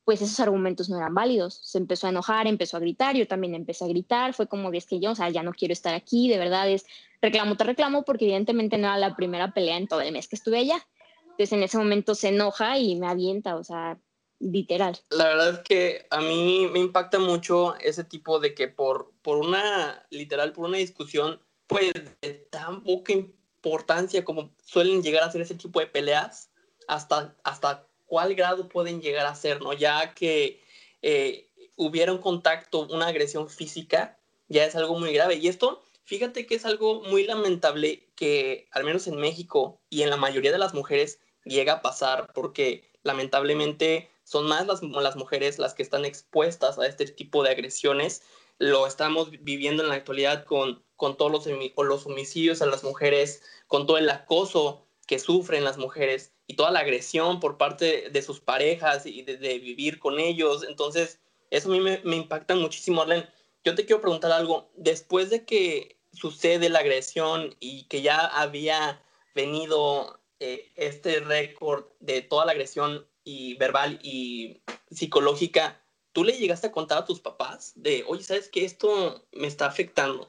pues 0.05 0.23
esos 0.23 0.39
argumentos 0.39 0.89
no 0.89 0.99
eran 0.99 1.15
válidos. 1.15 1.61
Se 1.65 1.79
empezó 1.79 2.07
a 2.07 2.11
enojar, 2.11 2.47
empezó 2.47 2.77
a 2.77 2.81
gritar, 2.81 3.17
yo 3.17 3.27
también 3.27 3.57
empecé 3.57 3.85
a 3.85 3.89
gritar, 3.89 4.35
fue 4.35 4.47
como, 4.47 4.73
es 4.73 4.87
que 4.87 5.01
yo, 5.01 5.11
o 5.11 5.15
sea, 5.17 5.31
ya 5.31 5.43
no 5.43 5.53
quiero 5.53 5.73
estar 5.73 5.95
aquí, 5.95 6.29
de 6.29 6.39
verdad 6.39 6.71
es 6.71 6.87
reclamo, 7.21 7.57
te 7.57 7.65
reclamo, 7.65 8.05
porque 8.05 8.27
evidentemente 8.27 8.79
no 8.79 8.87
era 8.87 8.99
la 8.99 9.17
primera 9.17 9.53
pelea 9.53 9.77
en 9.77 9.89
todo 9.89 10.03
el 10.03 10.13
mes 10.13 10.29
que 10.29 10.37
estuve 10.37 10.59
allá. 10.59 10.87
Entonces 11.23 11.53
en 11.53 11.63
ese 11.65 11.77
momento 11.77 12.15
se 12.15 12.29
enoja 12.29 12.79
y 12.79 12.95
me 12.95 13.09
avienta, 13.09 13.57
o 13.57 13.65
sea, 13.65 13.99
literal. 14.39 14.99
La 15.11 15.25
verdad 15.25 15.51
es 15.51 15.59
que 15.61 16.07
a 16.11 16.21
mí 16.21 16.69
me 16.73 16.79
impacta 16.79 17.19
mucho 17.19 17.75
ese 17.77 18.05
tipo 18.05 18.39
de 18.39 18.55
que 18.55 18.69
por, 18.69 19.13
por 19.23 19.39
una, 19.39 20.07
literal, 20.11 20.53
por 20.53 20.67
una 20.67 20.79
discusión, 20.79 21.41
pues 21.67 21.93
de 22.21 22.35
tan 22.51 22.83
poca 22.85 23.13
importancia 23.13 24.25
como 24.25 24.55
suelen 24.65 25.03
llegar 25.03 25.25
a 25.25 25.33
ser 25.33 25.41
ese 25.41 25.55
tipo 25.55 25.81
de 25.81 25.87
peleas, 25.87 26.51
hasta, 26.87 27.37
hasta 27.43 27.87
cuál 28.07 28.35
grado 28.35 28.69
pueden 28.69 29.01
llegar 29.01 29.27
a 29.27 29.35
ser, 29.35 29.61
¿no? 29.61 29.73
Ya 29.73 30.15
que 30.15 30.63
eh, 31.03 31.51
hubiera 31.77 32.13
un 32.13 32.19
contacto, 32.19 32.87
una 32.91 33.09
agresión 33.09 33.49
física, 33.49 34.19
ya 34.49 34.65
es 34.65 34.77
algo 34.77 34.99
muy 34.99 35.13
grave. 35.13 35.37
Y 35.37 35.49
esto, 35.49 35.83
fíjate 36.05 36.47
que 36.47 36.55
es 36.55 36.65
algo 36.65 37.03
muy 37.03 37.25
lamentable 37.25 38.09
que, 38.15 38.69
al 38.71 38.85
menos 38.85 39.07
en 39.07 39.17
México 39.17 39.81
y 39.91 40.03
en 40.03 40.11
la 40.11 40.17
mayoría 40.17 40.53
de 40.53 40.59
las 40.59 40.75
mujeres, 40.75 41.21
llega 41.45 41.75
a 41.75 41.83
pasar, 41.83 42.33
porque 42.33 42.91
lamentablemente 43.03 44.11
son 44.27 44.49
más 44.49 44.67
las, 44.67 44.83
las 44.83 45.15
mujeres 45.15 45.61
las 45.61 45.73
que 45.73 45.85
están 45.85 46.05
expuestas 46.05 46.81
a 46.81 46.87
este 46.87 47.07
tipo 47.07 47.45
de 47.45 47.51
agresiones. 47.51 48.23
Lo 48.59 48.89
estamos 48.89 49.31
viviendo 49.31 49.85
en 49.85 49.89
la 49.89 49.95
actualidad 49.95 50.45
con, 50.45 50.85
con 50.97 51.17
todos 51.17 51.31
los, 51.31 51.47
los 51.47 52.07
homicidios 52.07 52.61
a 52.61 52.67
las 52.67 52.83
mujeres, 52.83 53.43
con 53.69 53.87
todo 53.87 53.99
el 53.99 54.11
acoso 54.11 54.85
que 55.07 55.21
sufren 55.21 55.63
las 55.63 55.79
mujeres 55.79 56.33
y 56.49 56.57
toda 56.57 56.73
la 56.73 56.81
agresión 56.81 57.39
por 57.39 57.57
parte 57.57 58.11
de 58.11 58.23
sus 58.23 58.41
parejas 58.41 59.07
y 59.07 59.23
de, 59.23 59.59
vivir 59.61 60.01
con 60.01 60.19
ellos. 60.19 60.65
Entonces, 60.69 61.21
eso 61.51 61.69
a 61.69 61.73
mí 61.73 61.81
me, 61.81 62.17
impacta 62.17 62.57
muchísimo, 62.57 63.03
Arlen. 63.03 63.29
Yo 63.63 63.77
te 63.77 63.87
quiero 63.87 64.03
preguntar 64.03 64.33
algo. 64.33 64.73
Después 64.75 65.31
de 65.31 65.45
que 65.45 66.01
sucede 66.13 66.69
la 66.69 66.81
agresión 66.81 67.55
y 67.61 67.85
que 67.85 68.03
ya 68.03 68.27
había 68.27 69.01
venido 69.37 70.19
eh, 70.41 70.73
este 70.75 71.21
récord 71.21 71.85
de 72.01 72.23
toda 72.23 72.45
la 72.45 72.53
agresión 72.53 73.07
y 73.27 73.55
verbal 73.57 73.99
y 74.03 74.63
psicológica, 74.89 75.83
¿tú 76.13 76.23
le 76.23 76.33
llegaste 76.39 76.69
a 76.69 76.73
contar 76.73 76.99
a 76.99 77.05
tus 77.05 77.19
papás 77.19 77.73
de, 77.75 78.05
oye, 78.07 78.23
¿sabes 78.23 78.49
que 78.49 78.65
esto 78.65 79.27
me 79.33 79.49
está 79.49 79.67
afectando? 79.67 80.29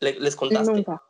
¿Les 0.00 0.34
contaste? 0.34 0.72
Nunca, 0.72 1.02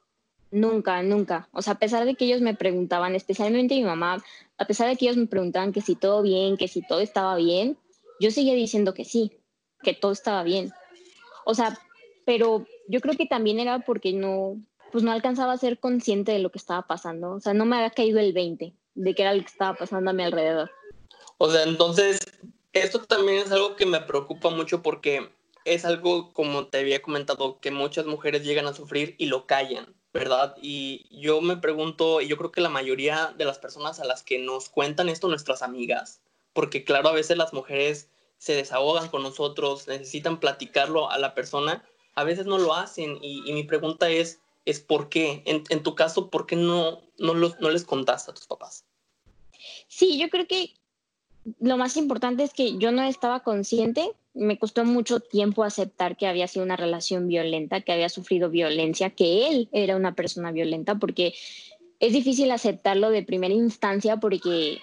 nunca, 0.51 1.03
nunca. 1.05 1.49
O 1.53 1.63
sea, 1.63 1.75
a 1.75 1.79
pesar 1.79 2.05
de 2.07 2.17
que 2.17 2.25
ellos 2.25 2.41
me 2.41 2.57
preguntaban, 2.57 3.15
especialmente 3.15 3.77
mi 3.77 3.85
mamá, 3.85 4.23
a 4.59 4.67
pesar 4.67 4.89
de 4.89 4.97
que 4.97 5.05
ellos 5.05 5.17
me 5.17 5.29
preguntaban 5.29 5.73
que 5.73 5.81
si 5.81 5.95
todo 5.95 6.23
bien, 6.23 6.57
que 6.57 6.67
si 6.67 6.83
todo 6.83 6.99
estaba 6.99 7.37
bien, 7.37 7.79
yo 8.19 8.33
seguía 8.33 8.55
diciendo 8.55 8.93
que 8.93 9.05
sí, 9.05 9.31
que 9.85 9.95
todo 9.95 10.11
estaba 10.11 10.43
bien. 10.43 10.73
O 11.47 11.55
sea, 11.55 11.79
pero 12.27 12.67
yo 12.89 13.01
creo 13.01 13.17
que 13.17 13.27
también 13.27 13.61
era 13.61 13.79
porque 13.79 14.13
no, 14.13 14.61
pues 14.91 15.05
no 15.05 15.13
alcanzaba 15.13 15.53
a 15.53 15.59
ser 15.59 15.79
consciente 15.79 16.33
de 16.33 16.41
lo 16.41 16.51
que 16.51 16.59
estaba 16.59 16.83
pasando. 16.89 17.31
O 17.31 17.41
sea, 17.41 17.55
no 17.55 17.65
me 17.65 17.77
había 17.77 17.91
caído 17.91 18.19
el 18.19 18.33
20 18.33 18.75
de 18.97 19.15
qué 19.15 19.23
era 19.23 19.35
lo 19.35 19.41
que 19.41 19.47
estaba 19.47 19.79
pasando 19.79 20.11
a 20.11 20.15
mi 20.15 20.25
alrededor. 20.25 20.69
O 21.39 21.51
sea, 21.51 21.63
entonces, 21.63 22.19
esto 22.73 23.01
también 23.05 23.39
es 23.39 23.53
algo 23.53 23.77
que 23.77 23.87
me 23.87 24.01
preocupa 24.01 24.51
mucho 24.51 24.83
porque 24.83 25.31
es 25.65 25.85
algo, 25.85 26.33
como 26.33 26.67
te 26.67 26.79
había 26.79 27.01
comentado, 27.01 27.61
que 27.61 27.71
muchas 27.71 28.07
mujeres 28.07 28.45
llegan 28.45 28.67
a 28.67 28.75
sufrir 28.75 29.15
y 29.19 29.27
lo 29.27 29.47
callan, 29.47 29.95
¿verdad? 30.13 30.57
Y 30.61 31.07
yo 31.11 31.41
me 31.41 31.57
pregunto, 31.57 32.21
y 32.21 32.29
yo 32.29 32.37
creo 32.37 32.51
que 32.51 32.61
la 32.61 32.69
mayoría 32.69 33.35
de 33.37 33.45
las 33.45 33.59
personas 33.59 34.01
a 34.01 34.05
las 34.05 34.23
que 34.23 34.39
nos 34.39 34.69
cuentan 34.69 35.09
esto, 35.09 35.29
nuestras 35.29 35.63
amigas, 35.63 36.21
porque 36.53 36.85
claro, 36.85 37.09
a 37.09 37.13
veces 37.13 37.37
las 37.37 37.53
mujeres 37.53 38.11
se 38.39 38.55
desahogan 38.55 39.09
con 39.09 39.23
nosotros, 39.23 39.87
necesitan 39.87 40.41
platicarlo 40.41 41.11
a 41.11 41.19
la 41.19 41.35
persona, 41.35 41.85
a 42.15 42.25
veces 42.25 42.47
no 42.47 42.59
lo 42.59 42.75
hacen. 42.75 43.19
Y, 43.23 43.53
mi 43.53 43.63
pregunta 43.65 44.09
es, 44.11 44.41
es 44.65 44.81
¿por 44.81 45.09
qué? 45.09 45.43
En, 45.45 45.63
en 45.69 45.83
tu 45.83 45.95
caso, 45.95 46.31
¿por 46.31 46.47
qué 46.47 46.57
no, 46.57 47.03
no, 47.19 47.35
los, 47.35 47.61
no 47.61 47.71
les 47.71 47.85
contaste 47.85 48.31
a 48.31 48.35
tus 48.35 48.47
papás? 48.47 48.85
Sí, 49.89 50.19
yo 50.19 50.29
creo 50.31 50.47
que 50.47 50.75
lo 51.61 51.77
más 51.77 51.97
importante 51.97 52.43
es 52.43 52.53
que 52.53 52.79
yo 52.79 52.93
no 52.93 53.03
estaba 53.03 53.41
consciente, 53.41 54.13
me 54.35 54.59
costó 54.59 54.85
mucho 54.85 55.21
tiempo 55.21 55.65
aceptar 55.65 56.17
que 56.17 56.27
había 56.27 56.49
sido 56.49 56.65
una 56.65 56.77
relación 56.77 57.27
violenta, 57.29 57.81
que 57.81 57.93
había 57.93 58.09
sufrido 58.09 58.51
violencia, 58.51 59.11
que 59.11 59.49
él 59.49 59.69
era 59.73 59.97
una 59.97 60.15
persona 60.15 60.53
violenta, 60.53 60.97
porque 60.97 61.35
es 62.01 62.13
difícil 62.13 62.51
aceptarlo 62.51 63.11
de 63.11 63.23
primera 63.23 63.55
instancia 63.55 64.19
porque 64.19 64.79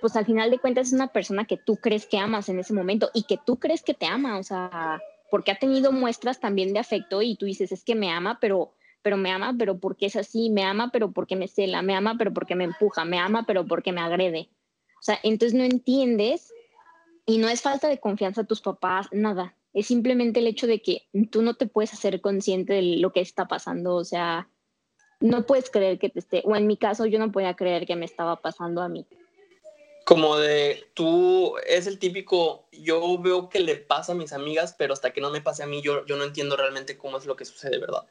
pues 0.00 0.16
al 0.16 0.26
final 0.26 0.50
de 0.50 0.58
cuentas 0.58 0.88
es 0.88 0.92
una 0.92 1.08
persona 1.08 1.46
que 1.46 1.56
tú 1.56 1.76
crees 1.76 2.06
que 2.06 2.18
amas 2.18 2.48
en 2.48 2.58
ese 2.58 2.74
momento 2.74 3.10
y 3.14 3.22
que 3.22 3.38
tú 3.38 3.56
crees 3.56 3.82
que 3.82 3.94
te 3.94 4.06
ama, 4.06 4.38
o 4.38 4.42
sea, 4.42 5.00
porque 5.30 5.50
ha 5.50 5.58
tenido 5.58 5.92
muestras 5.92 6.40
también 6.40 6.72
de 6.74 6.80
afecto 6.80 7.22
y 7.22 7.36
tú 7.36 7.46
dices, 7.46 7.72
es 7.72 7.84
que 7.84 7.94
me 7.94 8.10
ama, 8.10 8.38
pero 8.40 8.74
pero 9.04 9.18
me 9.18 9.30
ama, 9.30 9.54
pero 9.58 9.78
porque 9.78 10.06
es 10.06 10.16
así, 10.16 10.48
me 10.48 10.64
ama, 10.64 10.88
pero 10.90 11.12
porque 11.12 11.36
me 11.36 11.46
cela, 11.46 11.82
me 11.82 11.94
ama, 11.94 12.16
pero 12.18 12.32
porque 12.32 12.54
me 12.54 12.64
empuja, 12.64 13.04
me 13.04 13.18
ama, 13.18 13.44
pero 13.46 13.66
porque 13.66 13.92
me 13.92 14.00
agrede. 14.00 14.48
O 15.04 15.06
sea, 15.06 15.20
entonces 15.22 15.52
no 15.52 15.64
entiendes 15.64 16.50
y 17.26 17.36
no 17.36 17.50
es 17.50 17.60
falta 17.60 17.88
de 17.88 18.00
confianza 18.00 18.40
a 18.40 18.46
tus 18.46 18.62
papás, 18.62 19.06
nada. 19.12 19.54
Es 19.74 19.88
simplemente 19.88 20.40
el 20.40 20.46
hecho 20.46 20.66
de 20.66 20.80
que 20.80 21.02
tú 21.30 21.42
no 21.42 21.56
te 21.56 21.66
puedes 21.66 21.92
hacer 21.92 22.22
consciente 22.22 22.72
de 22.72 22.82
lo 22.96 23.12
que 23.12 23.20
está 23.20 23.46
pasando, 23.46 23.96
o 23.96 24.04
sea, 24.04 24.48
no 25.20 25.44
puedes 25.44 25.68
creer 25.68 25.98
que 25.98 26.08
te 26.08 26.20
esté, 26.20 26.40
o 26.46 26.56
en 26.56 26.66
mi 26.66 26.78
caso 26.78 27.04
yo 27.04 27.18
no 27.18 27.30
podía 27.30 27.54
creer 27.54 27.86
que 27.86 27.96
me 27.96 28.06
estaba 28.06 28.40
pasando 28.40 28.80
a 28.80 28.88
mí. 28.88 29.06
Como 30.06 30.38
de, 30.38 30.86
tú 30.94 31.54
es 31.66 31.86
el 31.86 31.98
típico, 31.98 32.66
yo 32.72 33.18
veo 33.18 33.50
que 33.50 33.60
le 33.60 33.76
pasa 33.76 34.12
a 34.12 34.14
mis 34.14 34.32
amigas, 34.32 34.74
pero 34.78 34.94
hasta 34.94 35.12
que 35.12 35.20
no 35.20 35.28
me 35.28 35.42
pase 35.42 35.62
a 35.62 35.66
mí, 35.66 35.82
yo, 35.82 36.06
yo 36.06 36.16
no 36.16 36.24
entiendo 36.24 36.56
realmente 36.56 36.96
cómo 36.96 37.18
es 37.18 37.26
lo 37.26 37.36
que 37.36 37.44
sucede, 37.44 37.76
¿verdad? 37.78 38.06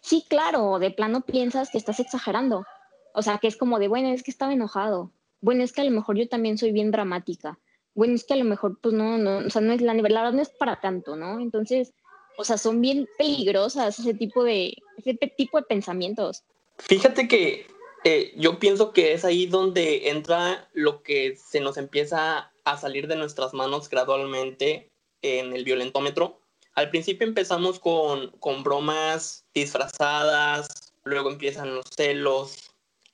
Sí, 0.00 0.24
claro, 0.26 0.78
de 0.78 0.90
plano 0.90 1.20
piensas 1.20 1.68
que 1.68 1.76
estás 1.76 2.00
exagerando. 2.00 2.64
O 3.12 3.20
sea, 3.20 3.36
que 3.36 3.48
es 3.48 3.58
como 3.58 3.78
de, 3.78 3.88
bueno, 3.88 4.08
es 4.08 4.22
que 4.22 4.30
estaba 4.30 4.54
enojado. 4.54 5.12
Bueno, 5.40 5.62
es 5.62 5.72
que 5.72 5.80
a 5.80 5.84
lo 5.84 5.90
mejor 5.90 6.16
yo 6.16 6.28
también 6.28 6.58
soy 6.58 6.72
bien 6.72 6.90
dramática. 6.90 7.58
Bueno, 7.94 8.14
es 8.14 8.24
que 8.24 8.34
a 8.34 8.36
lo 8.36 8.44
mejor, 8.44 8.78
pues 8.80 8.94
no, 8.94 9.18
no, 9.18 9.38
o 9.38 9.50
sea, 9.50 9.60
no 9.60 9.72
es 9.72 9.80
la, 9.80 9.94
la 9.94 10.02
verdad 10.02 10.32
no 10.32 10.42
es 10.42 10.50
para 10.50 10.80
tanto, 10.80 11.16
¿no? 11.16 11.40
Entonces, 11.40 11.94
o 12.36 12.44
sea, 12.44 12.56
son 12.56 12.80
bien 12.80 13.08
peligrosas 13.18 13.98
ese 13.98 14.14
tipo 14.14 14.44
de, 14.44 14.76
ese 14.96 15.14
tipo 15.14 15.58
de 15.58 15.66
pensamientos. 15.66 16.44
Fíjate 16.78 17.26
que 17.26 17.66
eh, 18.04 18.32
yo 18.36 18.58
pienso 18.60 18.92
que 18.92 19.12
es 19.12 19.24
ahí 19.24 19.46
donde 19.46 20.10
entra 20.10 20.68
lo 20.72 21.02
que 21.02 21.36
se 21.36 21.60
nos 21.60 21.76
empieza 21.76 22.52
a 22.64 22.76
salir 22.76 23.08
de 23.08 23.16
nuestras 23.16 23.54
manos 23.54 23.88
gradualmente 23.88 24.92
en 25.22 25.52
el 25.52 25.64
violentómetro. 25.64 26.40
Al 26.74 26.90
principio 26.90 27.26
empezamos 27.26 27.80
con, 27.80 28.30
con 28.38 28.62
bromas 28.62 29.44
disfrazadas, 29.52 30.68
luego 31.02 31.30
empiezan 31.30 31.74
los 31.74 31.86
celos, 31.90 32.67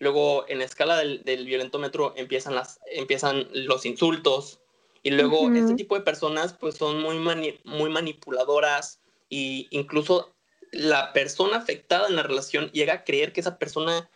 luego 0.04 0.44
en 0.49 0.58
la 0.61 0.64
escala 0.64 0.99
del, 0.99 1.25
del 1.25 1.46
violentómetro 1.46 2.12
empiezan, 2.16 2.54
las, 2.54 2.78
empiezan 2.92 3.49
los 3.52 3.84
insultos 3.84 4.61
y 5.02 5.11
luego 5.11 5.50
este 5.52 5.75
tipo 5.75 5.96
de 5.96 6.02
personas 6.02 6.52
pues 6.52 6.76
son 6.76 7.00
muy, 7.00 7.18
muy 7.64 7.90
manipuladoras 7.90 9.00
e 9.30 9.66
incluso 9.70 10.34
la 10.73 11.12
persona 11.12 11.56
afectada 11.56 12.08
en 12.08 12.16
la 12.16 12.23
relación 12.23 12.70
llega 12.73 12.94
a 12.94 13.04
creer 13.04 13.32
que 13.32 13.40
esa 13.40 13.58
persona 13.58 14.11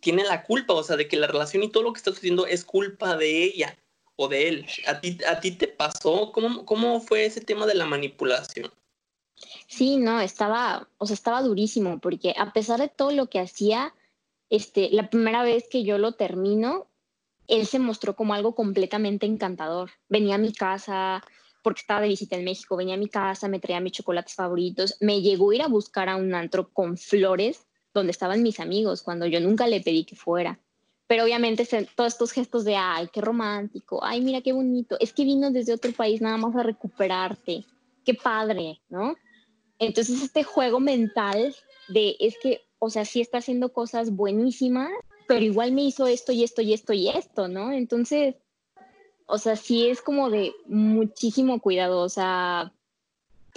tiene 0.00 0.24
la 0.24 0.44
culpa, 0.44 0.74
o 0.74 0.82
sea, 0.82 0.96
de 0.96 1.08
que 1.08 1.16
la 1.16 1.26
relación 1.26 1.62
y 1.62 1.70
todo 1.70 1.82
lo 1.82 1.92
que 1.92 1.98
está 1.98 2.10
sucediendo 2.10 2.46
es 2.46 2.64
culpa 2.64 3.16
de 3.16 3.44
ella 3.44 3.78
o 4.16 4.28
de 4.28 4.48
él. 4.48 4.66
¿A 4.86 5.00
ti, 5.00 5.18
a 5.26 5.40
ti 5.40 5.50
te 5.52 5.68
pasó? 5.68 6.32
¿Cómo, 6.32 6.64
¿Cómo 6.64 7.00
fue 7.00 7.26
ese 7.26 7.40
tema 7.40 7.66
de 7.66 7.74
la 7.74 7.84
manipulación? 7.86 8.70
Sí, 9.66 9.96
no, 9.96 10.20
estaba, 10.20 10.88
o 10.98 11.06
sea, 11.06 11.14
estaba 11.14 11.42
durísimo, 11.42 11.98
porque 11.98 12.34
a 12.36 12.52
pesar 12.52 12.80
de 12.80 12.88
todo 12.88 13.10
lo 13.12 13.26
que 13.26 13.40
hacía, 13.40 13.94
este, 14.50 14.90
la 14.90 15.10
primera 15.10 15.42
vez 15.42 15.68
que 15.68 15.84
yo 15.84 15.98
lo 15.98 16.12
termino, 16.12 16.88
él 17.46 17.66
se 17.66 17.78
mostró 17.78 18.16
como 18.16 18.34
algo 18.34 18.54
completamente 18.54 19.26
encantador. 19.26 19.90
Venía 20.08 20.36
a 20.36 20.38
mi 20.38 20.52
casa, 20.52 21.22
porque 21.64 21.80
estaba 21.80 22.02
de 22.02 22.08
visita 22.08 22.36
en 22.36 22.44
México, 22.44 22.76
venía 22.76 22.94
a 22.94 22.98
mi 22.98 23.08
casa, 23.08 23.48
me 23.48 23.58
traía 23.58 23.80
mis 23.80 23.92
chocolates 23.92 24.34
favoritos, 24.34 24.96
me 25.00 25.22
llegó 25.22 25.50
a 25.50 25.54
ir 25.54 25.62
a 25.62 25.68
buscar 25.68 26.08
a 26.08 26.16
un 26.16 26.34
antro 26.34 26.70
con 26.72 26.96
flores 26.96 27.66
donde 27.92 28.10
estaban 28.10 28.42
mis 28.42 28.60
amigos, 28.60 29.02
cuando 29.02 29.26
yo 29.26 29.40
nunca 29.40 29.66
le 29.66 29.80
pedí 29.80 30.04
que 30.04 30.14
fuera. 30.14 30.60
Pero 31.06 31.24
obviamente 31.24 31.66
todos 31.94 32.12
estos 32.12 32.32
gestos 32.32 32.64
de, 32.64 32.76
ay, 32.76 33.08
qué 33.12 33.20
romántico, 33.20 34.04
ay, 34.04 34.20
mira 34.20 34.42
qué 34.42 34.52
bonito, 34.52 34.96
es 35.00 35.12
que 35.12 35.24
vino 35.24 35.50
desde 35.50 35.72
otro 35.72 35.92
país 35.92 36.20
nada 36.20 36.36
más 36.36 36.54
a 36.56 36.62
recuperarte, 36.62 37.64
qué 38.04 38.14
padre, 38.14 38.80
¿no? 38.88 39.16
Entonces 39.78 40.22
este 40.22 40.44
juego 40.44 40.80
mental 40.80 41.54
de, 41.88 42.16
es 42.20 42.36
que, 42.42 42.62
o 42.84 42.90
sea, 42.90 43.04
sí 43.04 43.20
está 43.20 43.38
haciendo 43.38 43.72
cosas 43.72 44.10
buenísimas, 44.10 44.90
pero 45.26 45.44
igual 45.44 45.72
me 45.72 45.82
hizo 45.82 46.06
esto 46.06 46.32
y 46.32 46.44
esto 46.44 46.62
y 46.62 46.72
esto 46.74 46.92
y 46.92 47.08
esto, 47.08 47.48
¿no? 47.48 47.72
Entonces, 47.72 48.36
o 49.26 49.38
sea, 49.38 49.56
sí 49.56 49.88
es 49.88 50.02
como 50.02 50.30
de 50.30 50.52
muchísimo 50.66 51.60
cuidado, 51.60 52.00
o 52.00 52.08
sea, 52.08 52.72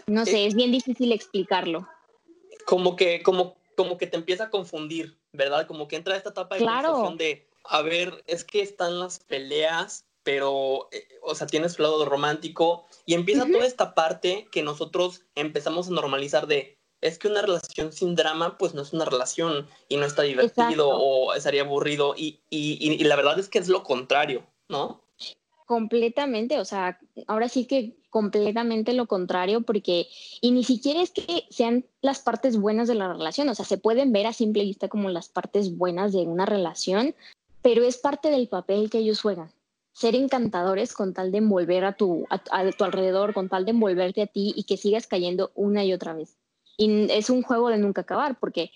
no 0.05 0.25
sé, 0.25 0.45
es 0.45 0.55
bien 0.55 0.71
difícil 0.71 1.11
explicarlo. 1.11 1.87
Como 2.65 2.95
que, 2.95 3.21
como 3.21 3.57
como 3.77 3.99
que 3.99 4.07
te 4.07 4.17
empieza 4.17 4.45
a 4.45 4.49
confundir, 4.49 5.19
¿verdad? 5.31 5.67
Como 5.67 5.87
que 5.87 5.97
entra 5.97 6.17
esta 6.17 6.31
etapa 6.31 6.55
de 6.55 6.65
confusión 6.65 7.15
de, 7.15 7.47
a 7.63 7.83
ver, 7.83 8.23
es 8.25 8.43
que 8.43 8.61
están 8.61 8.99
las 8.99 9.19
peleas, 9.19 10.03
pero, 10.23 10.89
eh, 10.91 11.07
o 11.21 11.35
sea, 11.35 11.45
tienes 11.45 11.73
su 11.73 11.83
lado 11.83 12.03
romántico 12.03 12.87
y 13.05 13.13
empieza 13.13 13.45
toda 13.45 13.65
esta 13.65 13.93
parte 13.93 14.47
que 14.51 14.63
nosotros 14.63 15.21
empezamos 15.35 15.87
a 15.87 15.91
normalizar 15.91 16.47
de, 16.47 16.76
es 17.01 17.19
que 17.19 17.27
una 17.27 17.41
relación 17.41 17.91
sin 17.91 18.15
drama, 18.15 18.57
pues 18.57 18.73
no 18.73 18.81
es 18.81 18.93
una 18.93 19.05
relación 19.05 19.67
y 19.87 19.97
no 19.97 20.05
está 20.05 20.23
divertido 20.23 20.89
o 20.89 21.33
estaría 21.33 21.61
aburrido 21.61 22.15
y, 22.17 22.39
y, 22.49 22.77
y 22.79 23.03
la 23.03 23.15
verdad 23.15 23.39
es 23.39 23.49
que 23.49 23.59
es 23.59 23.67
lo 23.67 23.83
contrario, 23.83 24.43
¿no? 24.69 25.01
Completamente, 25.65 26.59
o 26.59 26.65
sea, 26.65 26.97
ahora 27.27 27.49
sí 27.49 27.65
que 27.65 27.97
completamente 28.09 28.93
lo 28.93 29.05
contrario, 29.05 29.61
porque, 29.61 30.07
y 30.41 30.51
ni 30.51 30.63
siquiera 30.63 31.01
es 31.01 31.11
que 31.11 31.43
sean 31.49 31.85
las 32.01 32.19
partes 32.19 32.57
buenas 32.57 32.87
de 32.87 32.95
la 32.95 33.11
relación, 33.11 33.49
o 33.49 33.53
sea, 33.53 33.65
se 33.65 33.77
pueden 33.77 34.11
ver 34.13 34.27
a 34.27 34.33
simple 34.33 34.63
vista 34.63 34.87
como 34.87 35.09
las 35.09 35.29
partes 35.29 35.77
buenas 35.77 36.13
de 36.13 36.19
una 36.19 36.45
relación, 36.45 37.15
pero 37.61 37.83
es 37.83 37.97
parte 37.97 38.29
del 38.29 38.47
papel 38.47 38.89
que 38.89 38.99
ellos 38.99 39.21
juegan. 39.21 39.51
Ser 39.91 40.15
encantadores 40.15 40.93
con 40.93 41.13
tal 41.13 41.31
de 41.31 41.39
envolver 41.39 41.83
a 41.83 41.97
tu, 41.97 42.25
a, 42.29 42.71
tu 42.71 42.83
alrededor, 42.83 43.33
con 43.33 43.49
tal 43.49 43.65
de 43.65 43.71
envolverte 43.71 44.21
a 44.21 44.27
ti 44.27 44.53
y 44.55 44.63
que 44.63 44.77
sigas 44.77 45.05
cayendo 45.05 45.51
una 45.53 45.83
y 45.83 45.91
otra 45.91 46.13
vez. 46.13 46.37
Y 46.77 47.11
es 47.11 47.29
un 47.29 47.41
juego 47.41 47.69
de 47.69 47.77
nunca 47.77 48.01
acabar, 48.01 48.37
porque, 48.39 48.71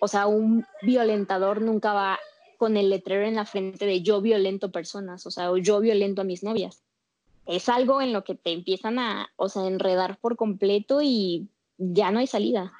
o 0.00 0.08
sea, 0.08 0.26
un 0.26 0.66
violentador 0.82 1.62
nunca 1.62 1.92
va 1.92 2.18
con 2.58 2.76
el 2.76 2.90
letrero 2.90 3.26
en 3.26 3.36
la 3.36 3.44
frente 3.44 3.86
de 3.86 4.02
yo 4.02 4.20
violento 4.20 4.72
personas, 4.72 5.26
o 5.26 5.30
sea, 5.30 5.50
o 5.50 5.56
yo 5.56 5.80
violento 5.80 6.22
a 6.22 6.24
mis 6.24 6.42
novias 6.42 6.82
es 7.46 7.68
algo 7.68 8.02
en 8.02 8.12
lo 8.12 8.24
que 8.24 8.34
te 8.34 8.50
empiezan 8.50 8.98
a, 8.98 9.32
o 9.36 9.48
sea, 9.48 9.66
enredar 9.66 10.18
por 10.18 10.36
completo 10.36 11.00
y 11.02 11.48
ya 11.78 12.10
no 12.10 12.18
hay 12.18 12.26
salida. 12.26 12.72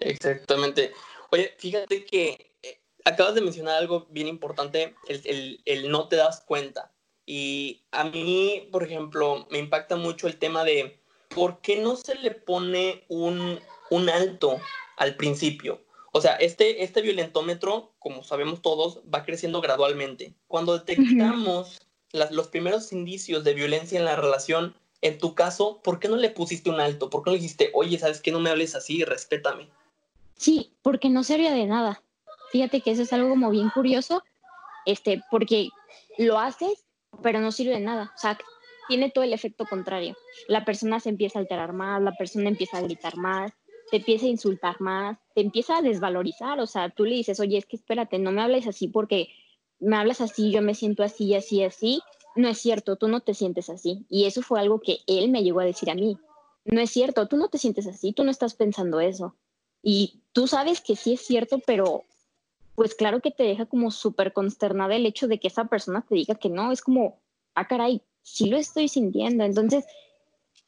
Exactamente. 0.00 0.92
Oye, 1.30 1.54
fíjate 1.56 2.04
que 2.04 2.54
eh, 2.62 2.80
acabas 3.04 3.34
de 3.34 3.40
mencionar 3.40 3.76
algo 3.76 4.06
bien 4.10 4.26
importante, 4.26 4.94
el, 5.08 5.60
el, 5.64 5.90
no 5.90 6.08
te 6.08 6.16
das 6.16 6.40
cuenta. 6.40 6.92
Y 7.24 7.84
a 7.92 8.04
mí, 8.04 8.68
por 8.70 8.82
ejemplo, 8.82 9.46
me 9.50 9.58
impacta 9.58 9.96
mucho 9.96 10.26
el 10.26 10.38
tema 10.38 10.64
de 10.64 11.00
por 11.28 11.60
qué 11.60 11.76
no 11.76 11.96
se 11.96 12.16
le 12.16 12.32
pone 12.32 13.04
un, 13.08 13.58
un 13.90 14.08
alto 14.08 14.60
al 14.96 15.16
principio. 15.16 15.82
o 16.12 16.20
sea, 16.20 16.36
este, 16.36 16.82
este 16.82 17.02
violentómetro, 17.02 17.92
como 17.98 18.24
sabemos 18.24 18.62
todos, 18.62 19.00
va 19.12 19.24
creciendo 19.24 19.60
gradualmente. 19.60 20.34
Cuando 20.48 20.78
detectamos 20.78 21.78
los 22.12 22.48
primeros 22.48 22.92
indicios 22.92 23.44
de 23.44 23.52
violencia 23.52 23.98
en 23.98 24.06
la 24.06 24.16
relación, 24.16 24.74
en 25.02 25.18
tu 25.18 25.34
caso, 25.34 25.80
¿por 25.82 25.98
qué 26.00 26.08
no 26.08 26.16
le 26.16 26.30
pusiste 26.30 26.70
un 26.70 26.80
alto? 26.80 27.10
¿Por 27.10 27.22
qué 27.22 27.30
no 27.30 27.34
le 27.34 27.42
dijiste, 27.42 27.70
oye, 27.74 27.98
¿sabes 27.98 28.20
qué? 28.20 28.32
No 28.32 28.40
me 28.40 28.48
hables 28.48 28.74
así, 28.74 29.04
respétame. 29.04 29.68
Sí, 30.36 30.72
porque 30.82 31.10
no 31.10 31.22
servía 31.22 31.52
de 31.52 31.66
nada. 31.66 32.02
Fíjate 32.50 32.80
que 32.80 32.92
eso 32.92 33.02
es 33.02 33.12
algo 33.12 33.28
como 33.28 33.50
bien 33.50 33.70
curioso, 33.70 34.22
este, 34.86 35.22
porque 35.30 35.68
lo 36.16 36.38
haces, 36.38 36.84
pero 37.22 37.40
no 37.40 37.52
sirve 37.52 37.74
de 37.74 37.80
nada. 37.80 38.12
O 38.14 38.18
sea, 38.18 38.38
tiene 38.88 39.10
todo 39.10 39.24
el 39.24 39.32
efecto 39.32 39.66
contrario. 39.66 40.16
La 40.48 40.64
persona 40.64 41.00
se 41.00 41.08
empieza 41.08 41.38
a 41.38 41.42
alterar 41.42 41.72
más, 41.72 42.00
la 42.02 42.12
persona 42.12 42.48
empieza 42.48 42.78
a 42.78 42.82
gritar 42.82 43.16
más, 43.16 43.52
te 43.90 43.98
empieza 43.98 44.26
a 44.26 44.30
insultar 44.30 44.80
más, 44.80 45.18
te 45.34 45.40
empieza 45.40 45.78
a 45.78 45.82
desvalorizar. 45.82 46.60
O 46.60 46.66
sea, 46.66 46.90
tú 46.90 47.04
le 47.04 47.14
dices, 47.14 47.40
oye, 47.40 47.58
es 47.58 47.66
que 47.66 47.76
espérate, 47.76 48.18
no 48.18 48.32
me 48.32 48.42
hables 48.42 48.66
así 48.66 48.88
porque 48.88 49.28
me 49.78 49.96
hablas 49.96 50.20
así, 50.20 50.50
yo 50.50 50.62
me 50.62 50.74
siento 50.74 51.02
así, 51.02 51.34
así, 51.34 51.62
así. 51.62 52.00
No 52.34 52.48
es 52.48 52.58
cierto, 52.58 52.96
tú 52.96 53.08
no 53.08 53.20
te 53.20 53.34
sientes 53.34 53.70
así. 53.70 54.04
Y 54.08 54.26
eso 54.26 54.42
fue 54.42 54.60
algo 54.60 54.80
que 54.80 54.98
él 55.06 55.30
me 55.30 55.42
llegó 55.42 55.60
a 55.60 55.64
decir 55.64 55.90
a 55.90 55.94
mí. 55.94 56.18
No 56.64 56.80
es 56.80 56.90
cierto, 56.90 57.28
tú 57.28 57.36
no 57.36 57.48
te 57.48 57.58
sientes 57.58 57.86
así, 57.86 58.12
tú 58.12 58.24
no 58.24 58.30
estás 58.30 58.54
pensando 58.54 59.00
eso. 59.00 59.34
Y 59.82 60.20
tú 60.32 60.46
sabes 60.46 60.80
que 60.80 60.96
sí 60.96 61.14
es 61.14 61.20
cierto, 61.20 61.60
pero 61.64 62.04
pues 62.74 62.94
claro 62.94 63.20
que 63.20 63.30
te 63.30 63.44
deja 63.44 63.66
como 63.66 63.90
súper 63.90 64.32
consternada 64.32 64.96
el 64.96 65.06
hecho 65.06 65.28
de 65.28 65.38
que 65.38 65.48
esa 65.48 65.64
persona 65.66 66.04
te 66.06 66.14
diga 66.14 66.34
que 66.34 66.50
no. 66.50 66.72
Es 66.72 66.82
como, 66.82 67.20
ah, 67.54 67.68
caray, 67.68 68.02
sí 68.22 68.50
lo 68.50 68.58
estoy 68.58 68.88
sintiendo. 68.88 69.44
Entonces, 69.44 69.84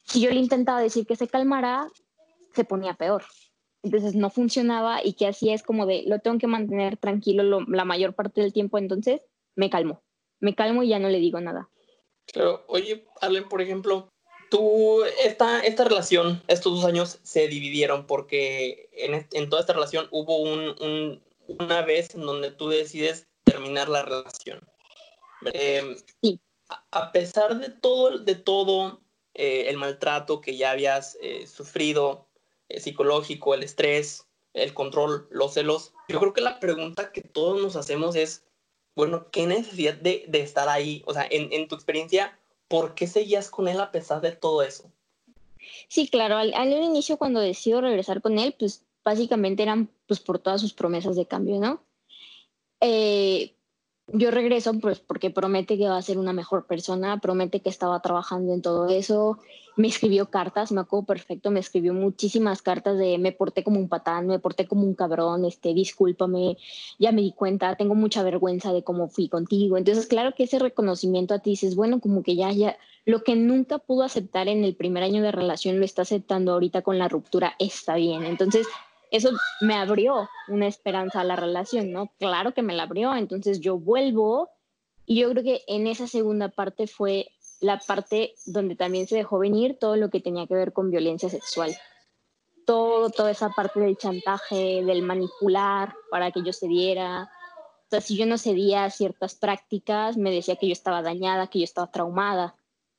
si 0.05 0.21
yo 0.21 0.31
le 0.31 0.41
intentaba 0.41 0.81
decir 0.81 1.07
que 1.07 1.17
se 1.17 1.29
calmara, 1.29 1.89
se 2.55 2.65
ponía 2.65 2.95
peor. 2.95 3.25
Entonces 3.83 4.15
no 4.15 4.31
funcionaba 4.31 5.05
y 5.05 5.13
que 5.13 5.27
así 5.27 5.51
es 5.51 5.63
como 5.63 5.87
de, 5.87 6.03
lo 6.07 6.19
tengo 6.19 6.39
que 6.39 6.47
mantener 6.47 6.97
tranquilo 6.97 7.65
la 7.69 7.85
mayor 7.85 8.15
parte 8.15 8.41
del 8.41 8.53
tiempo, 8.53 8.79
entonces 8.79 9.23
me 9.55 9.71
calmo, 9.71 10.03
me 10.41 10.55
calmo 10.55 10.83
y 10.83 10.89
ya 10.89 10.99
no 10.99 11.09
le 11.09 11.19
digo 11.19 11.41
nada. 11.41 11.69
Claro, 12.27 12.65
oye, 12.67 13.07
Arlen, 13.21 13.49
por 13.49 13.63
ejemplo, 13.63 14.09
tú, 14.51 15.05
esta, 15.25 15.61
esta 15.61 15.85
relación, 15.85 16.43
estos 16.49 16.75
dos 16.75 16.85
años 16.85 17.21
se 17.23 17.49
dividieron 17.49 18.07
porque 18.07 18.91
en, 18.93 19.27
en 19.33 19.49
toda 19.49 19.61
esta 19.61 19.73
relación 19.73 20.09
hubo 20.11 20.39
un, 20.39 21.23
una 21.47 21.83
vez 21.83 22.15
en 22.15 22.23
donde 22.23 22.51
tú 22.51 22.69
decides 22.69 23.29
terminar 23.45 23.89
la 23.89 24.03
relación. 24.03 24.61
Em, 25.55 25.97
sí 26.21 26.41
a 26.91 27.13
pesar 27.13 27.59
de 27.59 27.71
todo, 27.71 28.19
de 28.19 28.35
todo 28.35 29.01
eh, 29.35 29.67
el 29.69 29.77
maltrato 29.77 30.41
que 30.41 30.57
ya 30.57 30.73
habías 30.73 31.17
eh, 31.21 31.47
sufrido, 31.47 32.28
eh, 32.69 32.81
psicológico, 32.81 33.55
el 33.55 33.63
estrés, 33.63 34.27
el 34.55 34.75
control, 34.75 35.27
los 35.31 35.55
celos, 35.55 35.93
yo 36.09 36.19
creo 36.21 36.33
que 36.33 36.41
la 36.41 36.61
pregunta 36.61 37.13
que 37.13 37.23
todos 37.23 37.61
nos 37.63 37.77
hacemos 37.77 38.17
es, 38.17 38.45
bueno, 38.97 39.31
¿qué 39.31 39.47
necesidad 39.47 39.95
de, 39.95 40.25
de 40.29 40.41
estar 40.41 40.69
ahí? 40.69 41.03
O 41.07 41.13
sea, 41.13 41.27
en, 41.31 41.53
en, 41.53 41.69
tu 41.69 41.75
experiencia, 41.75 42.39
¿por 42.67 42.95
qué 42.95 43.07
seguías 43.07 43.51
con 43.51 43.69
él 43.69 43.81
a 43.81 43.93
pesar 43.93 44.21
de 44.21 44.33
todo 44.33 44.63
eso? 44.63 44.91
Sí, 45.89 46.09
claro, 46.09 46.37
al, 46.37 46.55
al 46.55 46.73
inicio 46.73 47.17
cuando 47.17 47.41
decido 47.41 47.81
regresar 47.81 48.23
con 48.23 48.39
él, 48.39 48.55
pues 48.59 48.83
básicamente 49.05 49.63
eran 49.63 49.89
pues 50.07 50.21
por 50.21 50.39
todas 50.39 50.61
sus 50.61 50.73
promesas 50.73 51.17
de 51.17 51.27
cambio, 51.27 51.59
¿no? 51.61 51.83
Eh, 52.81 53.55
yo 54.13 54.31
regreso 54.31 54.73
pues 54.81 55.01
porque 55.01 55.31
promete 55.31 55.77
que 55.77 55.89
va 55.89 55.99
a 55.99 56.03
ser 56.03 56.19
una 56.19 56.33
mejor 56.33 56.67
persona, 56.67 57.21
promete 57.21 57.61
que 57.61 57.69
estaba 57.69 58.01
trabajando 58.01 58.55
en 58.55 58.63
todo 58.63 58.89
eso, 58.89 59.39
me 59.77 59.89
escribió 59.89 60.31
cartas, 60.31 60.73
me 60.73 60.81
acuerdo 60.81 61.07
perfecto, 61.07 61.51
me 61.51 61.61
escribió 61.61 61.95
muchísimas 61.95 62.63
cartas 62.63 62.99
de 62.99 63.19
me 63.19 63.33
porté 63.33 63.63
como 63.63 63.79
un 63.79 63.89
patán, 63.89 64.27
me 64.27 64.39
porté 64.39 64.67
como 64.67 64.83
un 64.83 64.95
cabrón, 64.95 65.45
este, 65.45 65.75
discúlpame, 65.75 66.57
ya 66.99 67.13
me 67.13 67.23
di 67.23 67.33
cuenta, 67.33 67.77
tengo 67.77 67.95
mucha 67.95 68.23
vergüenza 68.23 68.73
de 68.73 68.83
cómo 68.83 69.09
fui 69.09 69.29
contigo. 69.29 69.77
Entonces, 69.77 70.07
claro 70.07 70.35
que 70.35 70.45
ese 70.45 70.59
reconocimiento 70.59 71.35
a 71.35 71.39
ti 71.39 71.51
dices, 71.51 71.77
bueno, 71.77 72.01
como 72.01 72.23
que 72.23 72.35
ya, 72.35 72.51
ya, 72.51 72.77
lo 73.05 73.23
que 73.23 73.37
nunca 73.37 73.79
pudo 73.79 74.03
aceptar 74.03 74.49
en 74.49 74.65
el 74.65 74.75
primer 74.75 75.03
año 75.03 75.23
de 75.23 75.33
relación 75.33 75.79
lo 75.79 75.85
está 75.85 76.03
aceptando 76.03 76.53
ahorita 76.53 76.83
con 76.83 76.99
la 76.99 77.09
ruptura, 77.09 77.55
está 77.59 77.95
bien. 77.95 78.25
Entonces, 78.25 78.67
eso 79.11 79.31
me 79.61 79.75
abrió 79.75 80.29
una 80.49 80.67
esperanza 80.67 81.21
a 81.21 81.25
la 81.25 81.37
relación, 81.37 81.93
¿no? 81.93 82.13
Claro 82.19 82.55
que 82.55 82.63
me 82.63 82.75
la 82.75 82.85
abrió, 82.85 83.15
entonces 83.17 83.61
yo 83.61 83.79
vuelvo 83.79 84.51
y 85.07 85.21
yo 85.21 85.31
creo 85.31 85.43
que 85.43 85.63
en 85.67 85.87
esa 85.87 86.07
segunda 86.07 86.49
parte 86.49 86.87
fue 86.87 87.31
la 87.61 87.79
parte 87.79 88.35
donde 88.45 88.77
también 88.77 89.07
se 89.07 89.17
dejó 89.17 89.39
venir 89.39 89.79
todo 89.79 89.97
lo 89.97 90.11
que 90.11 90.21
tenía 90.21 90.47
que 90.47 90.55
ver 90.55 90.73
con 90.73 90.91
violencia 90.91 91.29
sexual. 91.29 91.75
Todo, 92.67 93.09
toda 93.09 93.31
esa 93.31 93.49
parte 93.51 93.81
del 93.81 93.97
chantaje, 93.97 94.85
del 94.85 95.03
manipular 95.03 95.95
para 96.11 96.31
que 96.31 96.43
yo 96.43 96.53
cediera. 96.53 97.31
O 97.87 97.91
sea, 97.91 98.01
si 98.03 98.17
yo 98.17 98.27
no 98.27 98.37
cedía 98.37 98.85
a 98.85 98.91
ciertas 98.91 99.35
prácticas, 99.35 100.19
me 100.19 100.31
decía 100.31 100.57
que 100.57 100.67
yo 100.67 100.73
estaba 100.73 101.01
dañada, 101.01 101.47
que 101.47 101.61
yo 101.61 101.65
estaba 101.65 101.91
traumada. 101.91 102.55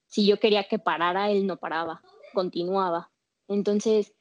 Si 0.08 0.26
yo 0.26 0.40
quería 0.40 0.64
que 0.64 0.80
parara, 0.80 1.30
él 1.30 1.46
no 1.46 1.58
paraba, 1.58 2.02
continuaba. 2.34 3.12
Entonces, 3.48 4.14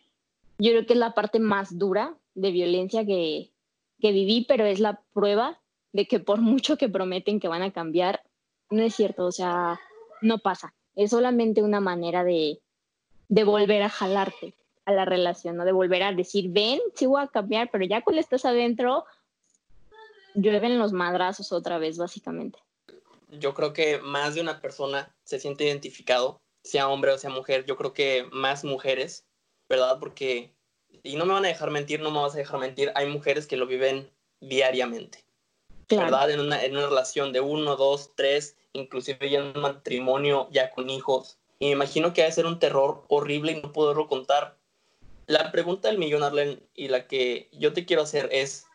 yo 0.59 0.73
creo 0.73 0.87
que 0.87 0.93
es 0.93 0.99
la 0.99 1.15
parte 1.15 1.39
más 1.39 1.79
dura 1.79 2.17
de 2.35 2.51
violencia 2.51 3.07
que, 3.07 3.53
que 4.01 4.13
viví, 4.13 4.45
pero 4.47 4.65
es 4.65 4.81
la 4.81 5.03
prueba 5.13 5.61
de 5.93 6.07
que 6.07 6.21
por 6.21 6.41
mucho 6.41 6.77
que 6.77 6.89
prometen 6.89 7.41
que 7.41 7.49
van 7.49 7.63
a 7.63 7.73
cambiar, 7.73 8.23
no 8.71 8.83
es 8.83 8.95
cierto, 8.95 9.25
o 9.25 9.33
sea, 9.33 9.81
no 10.21 10.39
pasa. 10.39 10.75
Es 10.95 11.11
solamente 11.11 11.63
una 11.63 11.81
manera 11.81 12.25
de, 12.25 12.61
de 13.29 13.45
volver 13.45 13.83
a 13.83 13.89
jalarte 13.89 14.55
a 14.85 14.93
la 14.93 15.05
relación, 15.05 15.57
¿no? 15.57 15.65
De 15.65 15.73
volver 15.73 16.03
a 16.03 16.13
decir, 16.13 16.51
ven, 16.51 16.81
sí 16.95 17.07
voy 17.07 17.23
a 17.23 17.29
cambiar, 17.29 17.71
pero 17.71 17.85
ya 17.85 18.03
cuando 18.03 18.21
estás 18.21 18.45
adentro, 18.45 19.05
llueven 20.35 20.79
los 20.79 20.93
madrazos 20.93 21.53
otra 21.53 21.79
vez, 21.79 21.99
básicamente. 21.99 22.59
Yo 23.31 23.55
creo 23.55 23.73
que 23.73 23.99
más 23.99 24.35
de 24.35 24.41
una 24.41 24.61
persona 24.61 25.15
se 25.25 25.39
siente 25.39 25.65
identificado, 25.65 26.41
sea 26.65 26.89
hombre 26.89 27.13
o 27.13 27.19
sea 27.19 27.31
mujer. 27.31 27.65
Yo 27.67 27.77
creo 27.77 27.93
que 27.93 28.27
más 28.33 28.65
mujeres 28.65 29.28
¿verdad? 29.69 29.99
Porque, 29.99 30.55
y 31.03 31.17
no 31.17 31.27
me 31.27 31.35
van 31.35 31.45
a 31.45 31.49
dejar 31.49 31.71
mentir, 31.71 32.01
no 32.01 32.11
me 32.11 32.21
vas 32.21 32.35
a 32.35 32.39
dejar 32.39 32.61
mentir, 32.61 32.93
hay 32.95 33.07
mujeres 33.07 33.47
que 33.47 33.57
lo 33.57 33.67
viven 33.67 34.11
diariamente, 34.41 35.25
¿verdad? 35.91 36.31
En 36.31 36.41
una, 36.41 36.63
en 36.65 36.77
una 36.77 36.87
relación 36.87 37.33
de 37.33 37.41
uno, 37.41 37.77
dos, 37.77 38.13
tres, 38.15 38.57
inclusive 38.73 39.31
ya 39.31 39.41
en 39.41 39.57
un 39.57 39.63
matrimonio, 39.63 40.49
ya 40.51 40.71
con 40.71 40.91
hijos. 40.91 41.39
Y 41.59 41.67
me 41.67 41.73
imagino 41.73 42.13
que 42.13 42.23
va 42.23 42.29
a 42.29 42.33
ser 42.33 42.47
un 42.47 42.59
terror 42.59 43.05
horrible 43.09 43.53
y 43.53 43.61
no 43.61 43.73
poderlo 43.73 44.07
contar. 44.07 44.57
La 45.27 45.51
pregunta 45.51 45.89
del 45.89 45.99
millón, 45.99 46.23
Arlen, 46.23 46.63
y 46.75 46.89
la 46.89 47.07
que 47.07 47.51
yo 47.53 47.73
te 47.73 47.85
quiero 47.85 48.03
hacer 48.03 48.29
es, 48.33 48.67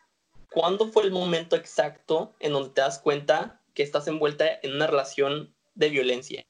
¿cuándo 0.52 0.88
fue 0.88 1.02
el 1.02 1.10
momento 1.10 1.56
exacto 1.56 2.34
en 2.40 2.52
donde 2.52 2.70
te 2.70 2.80
das 2.82 2.98
cuenta 2.98 3.60
que 3.74 3.82
estás 3.82 4.06
envuelta 4.06 4.46
en 4.62 4.74
una 4.74 4.86
relación 4.86 5.52
de 5.74 5.88
violencia? 5.88 6.44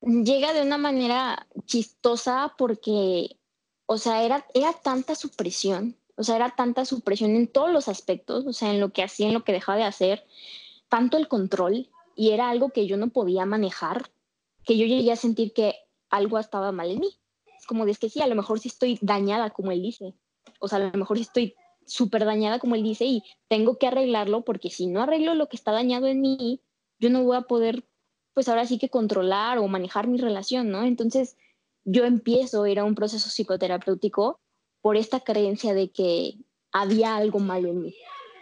Llega 0.00 0.52
de 0.52 0.62
una 0.62 0.78
manera 0.78 1.46
chistosa 1.64 2.54
porque 2.58 3.36
o 3.86 3.98
sea, 3.98 4.24
era, 4.24 4.44
era 4.54 4.72
tanta 4.72 5.14
su 5.14 5.30
presión, 5.30 5.96
o 6.16 6.22
sea, 6.22 6.36
era 6.36 6.54
tanta 6.54 6.84
su 6.84 7.00
presión 7.00 7.36
en 7.36 7.46
todos 7.46 7.70
los 7.70 7.88
aspectos, 7.88 8.46
o 8.46 8.52
sea, 8.52 8.70
en 8.72 8.80
lo 8.80 8.92
que 8.92 9.02
hacía, 9.02 9.28
en 9.28 9.34
lo 9.34 9.44
que 9.44 9.52
dejaba 9.52 9.78
de 9.78 9.84
hacer, 9.84 10.26
tanto 10.88 11.16
el 11.16 11.28
control, 11.28 11.88
y 12.14 12.30
era 12.30 12.48
algo 12.48 12.70
que 12.70 12.86
yo 12.86 12.96
no 12.96 13.08
podía 13.08 13.44
manejar, 13.46 14.10
que 14.64 14.76
yo 14.76 14.86
llegué 14.86 15.12
a 15.12 15.16
sentir 15.16 15.52
que 15.52 15.76
algo 16.10 16.38
estaba 16.38 16.72
mal 16.72 16.90
en 16.90 17.00
mí. 17.00 17.18
Es 17.58 17.66
como 17.66 17.84
de 17.84 17.94
que 17.94 18.08
sí, 18.08 18.20
a 18.20 18.26
lo 18.26 18.34
mejor 18.34 18.58
sí 18.58 18.68
estoy 18.68 18.98
dañada, 19.02 19.50
como 19.50 19.72
él 19.72 19.82
dice, 19.82 20.14
o 20.58 20.68
sea, 20.68 20.78
a 20.78 20.90
lo 20.90 20.98
mejor 20.98 21.18
sí 21.18 21.22
estoy 21.22 21.54
súper 21.84 22.24
dañada, 22.24 22.58
como 22.58 22.74
él 22.74 22.82
dice, 22.82 23.04
y 23.04 23.22
tengo 23.48 23.78
que 23.78 23.86
arreglarlo, 23.86 24.42
porque 24.42 24.70
si 24.70 24.86
no 24.86 25.02
arreglo 25.02 25.34
lo 25.34 25.48
que 25.48 25.56
está 25.56 25.72
dañado 25.72 26.06
en 26.06 26.20
mí, 26.20 26.60
yo 26.98 27.10
no 27.10 27.22
voy 27.22 27.36
a 27.36 27.42
poder, 27.42 27.84
pues 28.34 28.48
ahora 28.48 28.66
sí 28.66 28.78
que 28.78 28.88
controlar 28.88 29.58
o 29.58 29.68
manejar 29.68 30.08
mi 30.08 30.18
relación, 30.18 30.70
¿no? 30.70 30.82
Entonces, 30.84 31.36
yo 31.86 32.04
empiezo 32.04 32.64
a 32.64 32.70
ir 32.70 32.78
a 32.78 32.84
un 32.84 32.94
proceso 32.94 33.30
psicoterapéutico 33.30 34.40
por 34.82 34.96
esta 34.96 35.20
creencia 35.20 35.72
de 35.72 35.90
que 35.90 36.34
había 36.72 37.16
algo 37.16 37.38
mal 37.38 37.64
en 37.64 37.80
mí. 37.80 37.94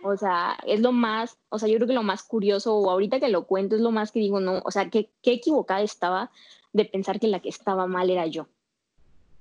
O 0.02 0.16
sea, 0.16 0.58
es 0.66 0.80
lo 0.80 0.92
más, 0.92 1.38
o 1.50 1.58
sea, 1.58 1.68
yo 1.68 1.76
creo 1.76 1.86
que 1.86 1.94
lo 1.94 2.02
más 2.02 2.22
curioso, 2.22 2.74
o 2.74 2.90
ahorita 2.90 3.20
que 3.20 3.28
lo 3.28 3.46
cuento, 3.46 3.76
es 3.76 3.82
lo 3.82 3.90
más 3.90 4.12
que 4.12 4.18
digo, 4.18 4.40
no, 4.40 4.60
o 4.64 4.70
sea, 4.70 4.90
qué, 4.90 5.10
qué 5.22 5.32
equivocada 5.32 5.82
estaba 5.82 6.30
de 6.72 6.84
pensar 6.84 7.20
que 7.20 7.28
la 7.28 7.40
que 7.40 7.48
estaba 7.48 7.86
mal 7.86 8.10
era 8.10 8.26
yo. 8.26 8.46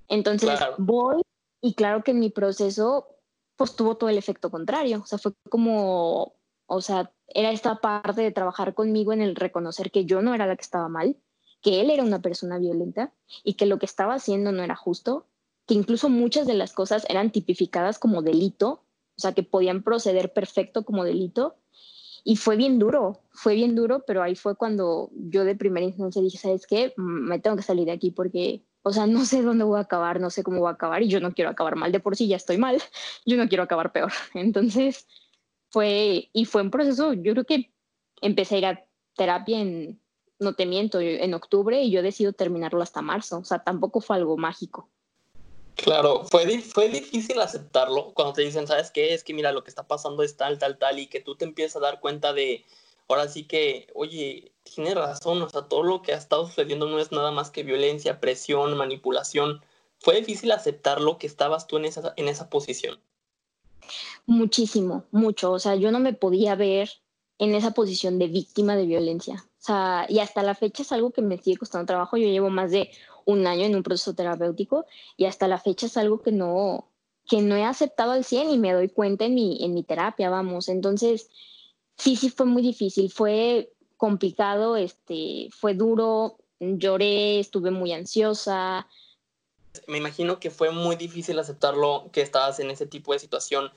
Entonces 0.08 0.60
voy 0.78 1.22
y 1.62 1.74
claro 1.74 2.04
que 2.04 2.14
mi 2.14 2.30
proceso 2.30 3.08
pues 3.56 3.76
tuvo 3.76 3.96
todo 3.96 4.10
el 4.10 4.18
efecto 4.18 4.50
contrario, 4.52 5.02
o 5.04 5.06
sea, 5.06 5.18
fue 5.18 5.32
como, 5.50 6.34
o 6.66 6.82
sea, 6.82 7.12
era 7.28 7.52
esta 7.52 7.76
parte 7.76 8.22
de 8.22 8.32
trabajar 8.32 8.74
conmigo 8.74 9.14
en 9.14 9.22
el 9.22 9.36
reconocer 9.36 9.92
que 9.92 10.06
yo 10.06 10.22
no 10.22 10.34
era 10.34 10.48
la 10.48 10.56
que 10.56 10.62
estaba 10.62 10.90
mal, 10.90 11.16
que 11.64 11.82
él 11.82 11.90
era 11.90 12.04
una 12.04 12.22
persona 12.22 12.60
violenta 12.60 13.12
y 13.44 13.54
que 13.54 13.66
lo 13.66 13.80
que 13.80 13.88
estaba 13.88 14.14
haciendo 14.14 14.52
no 14.52 14.64
era 14.64 14.76
justo, 14.76 15.26
que 15.66 15.74
incluso 15.74 16.10
muchas 16.10 16.46
de 16.46 16.54
las 16.54 16.74
cosas 16.74 17.06
eran 17.10 17.32
tipificadas 17.32 17.98
como 17.98 18.22
delito, 18.22 18.84
o 19.18 19.22
sea, 19.22 19.34
que 19.34 19.44
podían 19.44 19.82
proceder 19.82 20.34
perfecto 20.34 20.86
como 20.86 21.04
delito. 21.04 21.56
Y 22.26 22.36
fue 22.36 22.56
bien 22.56 22.80
duro, 22.80 23.22
fue 23.32 23.56
bien 23.56 23.76
duro, 23.76 24.04
pero 24.06 24.24
ahí 24.24 24.36
fue 24.36 24.56
cuando 24.56 25.10
yo 25.14 25.44
de 25.44 25.56
primera 25.56 25.86
instancia 25.86 26.22
dije, 26.22 26.38
¿sabes 26.38 26.68
qué? 26.68 26.94
Me 26.96 27.40
tengo 27.40 27.58
que 27.58 27.64
salir 27.64 27.86
de 27.86 27.92
aquí 27.92 28.12
porque 28.12 28.64
o 28.84 28.92
sea, 28.92 29.08
no 29.08 29.24
sé 29.26 29.42
dónde 29.42 29.64
voy 29.64 29.78
a 29.78 29.84
acabar, 29.84 30.20
no 30.20 30.30
sé 30.30 30.44
cómo 30.44 30.60
voy 30.60 30.68
a 30.68 30.74
acabar 30.74 31.02
y 31.02 31.08
yo 31.08 31.22
no 31.22 31.34
quiero 31.34 31.50
acabar 31.50 31.78
mal, 31.78 31.92
de 31.94 32.02
por 32.02 32.18
sí 32.18 32.28
ya 32.28 32.36
estoy 32.36 32.58
mal, 32.58 32.82
yo 33.26 33.38
no 33.38 33.48
quiero 33.48 33.64
acabar 33.64 33.92
peor. 33.92 34.12
Entonces 34.34 35.08
fue, 35.70 36.30
y 36.34 36.46
fue 36.46 36.62
un 36.62 36.70
proceso, 36.70 37.14
yo 37.14 37.32
creo 37.32 37.46
que 37.46 37.74
empecé 38.22 38.56
a 38.56 38.58
ir 38.58 38.66
a 38.66 38.86
terapia 39.16 39.60
en, 39.60 40.03
no 40.44 40.54
te 40.54 40.66
miento, 40.66 41.00
en 41.00 41.34
octubre 41.34 41.82
y 41.82 41.92
yo 41.92 42.02
decido 42.02 42.34
terminarlo 42.34 42.82
hasta 42.82 43.02
marzo, 43.02 43.40
o 43.40 43.46
sea, 43.46 43.64
tampoco 43.64 44.02
fue 44.02 44.18
algo 44.18 44.38
mágico. 44.38 44.90
Claro, 45.76 46.24
fue, 46.26 46.60
fue 46.60 46.90
difícil 46.90 47.40
aceptarlo 47.42 48.14
cuando 48.14 48.34
te 48.34 48.44
dicen, 48.44 48.68
¿sabes 48.68 48.92
qué? 48.92 49.14
Es 49.14 49.24
que 49.24 49.34
mira, 49.34 49.52
lo 49.52 49.64
que 49.64 49.70
está 49.70 49.88
pasando 49.88 50.22
es 50.24 50.38
tal, 50.38 50.60
tal, 50.60 50.78
tal, 50.78 51.00
y 51.00 51.08
que 51.08 51.20
tú 51.20 51.36
te 51.36 51.46
empiezas 51.46 51.78
a 51.78 51.80
dar 51.86 52.00
cuenta 52.00 52.32
de, 52.32 52.64
ahora 53.08 53.28
sí 53.28 53.46
que, 53.46 53.88
oye, 53.96 54.52
tiene 54.64 54.94
razón, 54.94 55.42
o 55.42 55.50
sea, 55.50 55.64
todo 55.64 55.84
lo 55.84 56.02
que 56.02 56.14
ha 56.14 56.18
estado 56.18 56.48
sucediendo 56.48 56.86
no 56.86 57.00
es 57.00 57.12
nada 57.12 57.32
más 57.32 57.50
que 57.50 57.64
violencia, 57.64 58.20
presión, 58.20 58.78
manipulación. 58.78 59.62
¿Fue 60.00 60.16
difícil 60.16 60.52
aceptarlo 60.52 61.18
que 61.18 61.28
estabas 61.28 61.68
tú 61.68 61.78
en 61.78 61.86
esa, 61.86 62.14
en 62.18 62.28
esa 62.28 62.50
posición? 62.50 63.00
Muchísimo, 64.26 65.06
mucho. 65.12 65.52
O 65.52 65.60
sea, 65.60 65.76
yo 65.76 65.92
no 65.92 66.00
me 66.00 66.14
podía 66.14 66.56
ver 66.56 66.90
en 67.40 67.56
esa 67.56 67.72
posición 67.72 68.20
de 68.20 68.28
víctima 68.28 68.76
de 68.76 68.86
violencia. 68.86 69.46
Sea, 69.64 70.06
y 70.10 70.20
hasta 70.20 70.44
la 70.44 70.56
fecha 70.56 70.84
es 70.84 70.92
algo 70.92 71.12
que 71.12 71.22
me 71.22 71.38
sigue 71.38 71.56
costando 71.56 71.86
trabajo. 71.86 72.18
Yo 72.18 72.28
llevo 72.28 72.50
más 72.50 72.72
de 72.72 72.92
un 73.24 73.48
año 73.48 73.64
en 73.64 73.78
un 73.78 73.82
proceso 73.82 74.14
terapéutico 74.14 74.86
y 75.16 75.24
hasta 75.24 75.48
la 75.48 75.58
fecha 75.58 75.86
es 75.86 75.96
algo 75.96 76.22
que 76.22 76.34
no, 76.34 76.90
que 77.30 77.42
no 77.42 77.56
he 77.56 77.64
aceptado 77.64 78.12
al 78.12 78.26
100 78.26 78.50
y 78.50 78.58
me 78.58 78.74
doy 78.74 78.90
cuenta 78.90 79.24
en 79.24 79.36
mi, 79.36 79.64
en 79.64 79.74
mi 79.74 79.84
terapia, 79.84 80.30
vamos. 80.30 80.68
Entonces, 80.68 81.30
sí, 81.98 82.18
sí 82.18 82.30
fue 82.30 82.46
muy 82.46 82.62
difícil, 82.62 83.10
fue 83.10 83.72
complicado, 83.96 84.76
este, 84.76 85.48
fue 85.58 85.76
duro, 85.76 86.40
lloré, 86.60 87.40
estuve 87.40 87.72
muy 87.72 87.94
ansiosa. 87.94 88.90
Me 89.88 89.98
imagino 89.98 90.42
que 90.42 90.52
fue 90.52 90.72
muy 90.72 90.98
difícil 90.98 91.40
aceptarlo 91.40 92.10
que 92.12 92.20
estabas 92.20 92.60
en 92.60 92.70
ese 92.70 92.86
tipo 92.86 93.14
de 93.14 93.20
situación. 93.20 93.72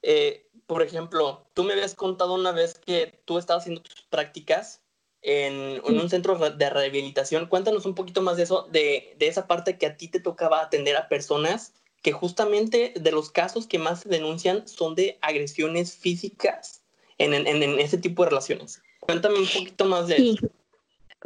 Eh, 0.00 0.48
por 0.66 0.80
ejemplo, 0.80 1.44
tú 1.52 1.62
me 1.62 1.74
habías 1.74 1.94
contado 1.94 2.32
una 2.32 2.52
vez 2.52 2.78
que 2.78 3.20
tú 3.26 3.36
estabas 3.36 3.64
haciendo 3.64 3.82
tus 3.82 4.00
prácticas 4.08 4.80
en, 5.26 5.82
en, 5.84 6.00
un 6.00 6.08
centro 6.08 6.38
de 6.38 6.70
rehabilitación. 6.70 7.46
Cuéntanos 7.46 7.84
un 7.84 7.96
poquito 7.96 8.22
más 8.22 8.36
de 8.36 8.44
eso, 8.44 8.68
de, 8.70 9.16
de, 9.18 9.26
esa 9.26 9.48
parte 9.48 9.76
que 9.76 9.86
a 9.86 9.96
ti 9.96 10.06
te 10.06 10.20
tocaba 10.20 10.62
atender 10.62 10.96
a 10.96 11.08
personas 11.08 11.74
que 12.00 12.12
justamente 12.12 12.94
de 12.94 13.10
los 13.10 13.30
casos 13.30 13.66
que 13.66 13.80
más 13.80 14.02
se 14.02 14.08
denuncian 14.08 14.68
son 14.68 14.94
de 14.94 15.18
agresiones 15.20 15.96
físicas 15.96 16.82
en, 17.18 17.34
en, 17.34 17.46
en 17.46 17.80
ese 17.80 17.98
tipo 17.98 18.22
de 18.22 18.30
relaciones. 18.30 18.80
Cuéntame 19.00 19.40
un 19.40 19.46
poquito 19.46 19.84
más 19.84 20.06
de 20.06 20.16
eso. 20.16 20.48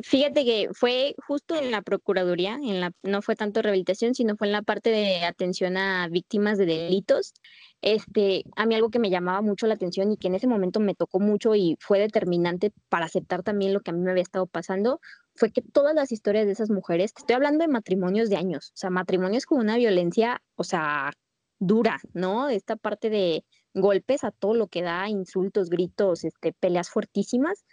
Fíjate 0.03 0.45
que 0.45 0.69
fue 0.73 1.15
justo 1.27 1.55
en 1.57 1.71
la 1.71 1.83
Procuraduría, 1.83 2.55
en 2.55 2.81
la, 2.81 2.93
no 3.03 3.23
fue 3.23 3.37
tanto 3.37 3.63
rehabilitación, 3.63 4.15
sino 4.15 4.37
fue 4.37 4.47
en 4.47 4.53
la 4.53 4.63
parte 4.63 4.91
de 4.91 5.25
atención 5.25 5.77
a 5.77 6.09
víctimas 6.09 6.59
de 6.59 6.67
delitos. 6.67 7.35
Este, 7.83 8.45
a 8.57 8.67
mí 8.67 8.75
algo 8.75 8.91
que 8.91 8.99
me 8.99 9.11
llamaba 9.11 9.41
mucho 9.43 9.67
la 9.67 9.75
atención 9.75 10.13
y 10.13 10.17
que 10.17 10.29
en 10.29 10.35
ese 10.35 10.47
momento 10.47 10.81
me 10.81 10.95
tocó 10.95 11.19
mucho 11.19 11.55
y 11.55 11.77
fue 11.81 11.99
determinante 11.99 12.73
para 12.89 13.07
aceptar 13.07 13.43
también 13.43 13.73
lo 13.73 13.81
que 13.81 13.91
a 13.91 13.95
mí 13.95 14.01
me 14.01 14.11
había 14.11 14.23
estado 14.23 14.47
pasando, 14.47 15.01
fue 15.35 15.51
que 15.51 15.63
todas 15.63 15.95
las 15.95 16.13
historias 16.13 16.47
de 16.47 16.53
esas 16.53 16.71
mujeres, 16.71 17.13
estoy 17.17 17.35
hablando 17.35 17.65
de 17.65 17.69
matrimonios 17.69 18.29
de 18.29 18.37
años, 18.37 18.71
o 18.75 18.77
sea, 18.77 18.91
matrimonios 18.91 19.47
con 19.47 19.59
una 19.59 19.77
violencia, 19.77 20.43
o 20.57 20.65
sea, 20.65 21.11
dura, 21.59 21.99
¿no? 22.13 22.49
Esta 22.49 22.77
parte 22.77 23.11
de 23.11 23.45
golpes 23.75 24.25
a 24.25 24.31
todo 24.31 24.55
lo 24.55 24.67
que 24.67 24.83
da, 24.83 25.09
insultos, 25.09 25.71
gritos, 25.71 26.25
este, 26.25 26.53
peleas 26.53 26.91
fuertísimas 26.91 27.65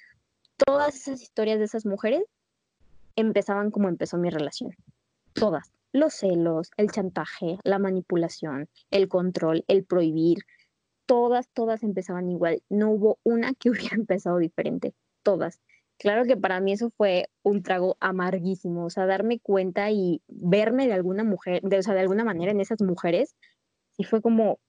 todas 0.65 0.95
esas 0.95 1.21
historias 1.21 1.59
de 1.59 1.65
esas 1.65 1.85
mujeres 1.85 2.23
empezaban 3.15 3.71
como 3.71 3.89
empezó 3.89 4.17
mi 4.17 4.29
relación. 4.29 4.75
Todas. 5.33 5.71
Los 5.93 6.13
celos, 6.13 6.71
el 6.77 6.91
chantaje, 6.91 7.57
la 7.63 7.79
manipulación, 7.79 8.69
el 8.91 9.07
control, 9.07 9.63
el 9.67 9.83
prohibir. 9.83 10.39
Todas, 11.05 11.47
todas 11.49 11.83
empezaban 11.83 12.29
igual. 12.29 12.61
No 12.69 12.91
hubo 12.91 13.19
una 13.23 13.53
que 13.53 13.69
hubiera 13.71 13.95
empezado 13.95 14.37
diferente. 14.37 14.93
Todas. 15.23 15.59
Claro 15.97 16.25
que 16.25 16.37
para 16.37 16.59
mí 16.59 16.73
eso 16.73 16.91
fue 16.91 17.29
un 17.41 17.63
trago 17.63 17.97
amarguísimo, 17.99 18.85
o 18.85 18.89
sea, 18.91 19.07
darme 19.07 19.39
cuenta 19.39 19.89
y 19.89 20.21
verme 20.27 20.85
de 20.85 20.93
alguna 20.93 21.23
mujer, 21.23 21.63
de, 21.63 21.79
o 21.79 21.81
sea, 21.81 21.95
de 21.95 22.01
alguna 22.01 22.23
manera 22.23 22.51
en 22.51 22.61
esas 22.61 22.81
mujeres, 22.83 23.35
y 23.97 24.03
fue 24.03 24.21
como, 24.21 24.59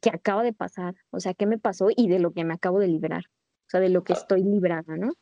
¿qué 0.00 0.08
acaba 0.08 0.42
de 0.42 0.54
pasar? 0.54 0.94
O 1.10 1.20
sea, 1.20 1.34
¿qué 1.34 1.44
me 1.44 1.58
pasó 1.58 1.88
y 1.94 2.08
de 2.08 2.20
lo 2.20 2.30
que 2.32 2.44
me 2.44 2.54
acabo 2.54 2.80
de 2.80 2.88
liberar? 2.88 3.24
O 3.66 3.70
sea, 3.70 3.80
de 3.80 3.88
lo 3.88 4.04
que 4.04 4.12
estoy 4.12 4.42
librada, 4.42 4.96
¿no? 4.96 5.12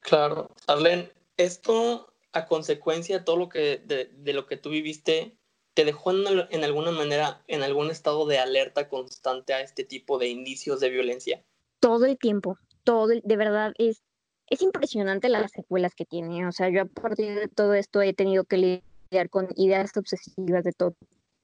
Claro. 0.00 0.50
Arlen, 0.66 1.10
esto 1.36 2.12
a 2.32 2.46
consecuencia 2.46 3.18
de 3.18 3.24
todo 3.24 3.36
lo 3.36 3.48
que, 3.48 3.78
de, 3.78 4.32
lo 4.32 4.46
que 4.46 4.56
tú 4.56 4.70
viviste, 4.70 5.36
¿te 5.74 5.84
dejó 5.84 6.10
en, 6.12 6.46
en, 6.50 6.64
alguna 6.64 6.90
manera 6.90 7.42
en 7.46 7.62
algún 7.62 7.90
estado 7.90 8.26
de 8.26 8.38
alerta 8.38 8.88
constante 8.88 9.52
a 9.54 9.60
este 9.60 9.84
tipo 9.84 10.18
de 10.18 10.28
indicios 10.28 10.80
de 10.80 10.90
violencia? 10.90 11.44
Todo 11.80 12.06
el 12.06 12.18
tiempo, 12.18 12.58
todo, 12.84 13.08
de 13.08 13.36
verdad, 13.36 13.72
es, 13.78 14.02
es 14.48 14.62
impresionante 14.62 15.28
las 15.28 15.50
secuelas 15.52 15.94
que 15.94 16.04
tiene. 16.04 16.46
O 16.46 16.52
sea, 16.52 16.70
yo 16.70 16.82
a 16.82 16.86
partir 16.86 17.38
de 17.38 17.48
todo 17.48 17.74
esto 17.74 18.00
he 18.02 18.14
tenido 18.14 18.44
que 18.44 18.56
lidiar 18.56 19.28
con 19.30 19.48
ideas 19.56 19.96
obsesivas 19.96 20.64
de 20.64 20.72
todo 20.72 20.94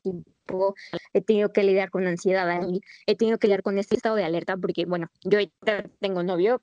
tipo, 0.03 0.31
he 1.12 1.20
tenido 1.20 1.52
que 1.52 1.62
lidiar 1.62 1.90
con 1.90 2.06
ansiedad, 2.06 2.61
he 3.06 3.16
tenido 3.16 3.38
que 3.38 3.46
lidiar 3.46 3.62
con 3.62 3.78
este 3.78 3.96
estado 3.96 4.16
de 4.16 4.24
alerta 4.24 4.56
porque, 4.56 4.84
bueno, 4.84 5.08
yo 5.24 5.38
tengo 6.00 6.22
novio 6.22 6.61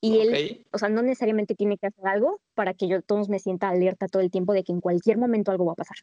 y 0.00 0.18
él, 0.18 0.66
o 0.72 0.78
sea, 0.78 0.88
no 0.88 1.00
necesariamente 1.02 1.54
tiene 1.54 1.78
que 1.78 1.86
hacer 1.86 2.06
algo 2.06 2.40
para 2.54 2.74
que 2.74 2.88
yo 2.88 3.02
todos 3.02 3.28
me 3.28 3.38
sienta 3.38 3.68
alerta 3.68 4.08
todo 4.08 4.20
el 4.20 4.30
tiempo 4.30 4.52
de 4.52 4.64
que 4.64 4.72
en 4.72 4.80
cualquier 4.80 5.16
momento 5.16 5.52
algo 5.52 5.66
va 5.66 5.72
a 5.72 5.76
pasar, 5.76 5.96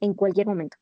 en 0.00 0.14
cualquier 0.14 0.48
momento. 0.48 0.76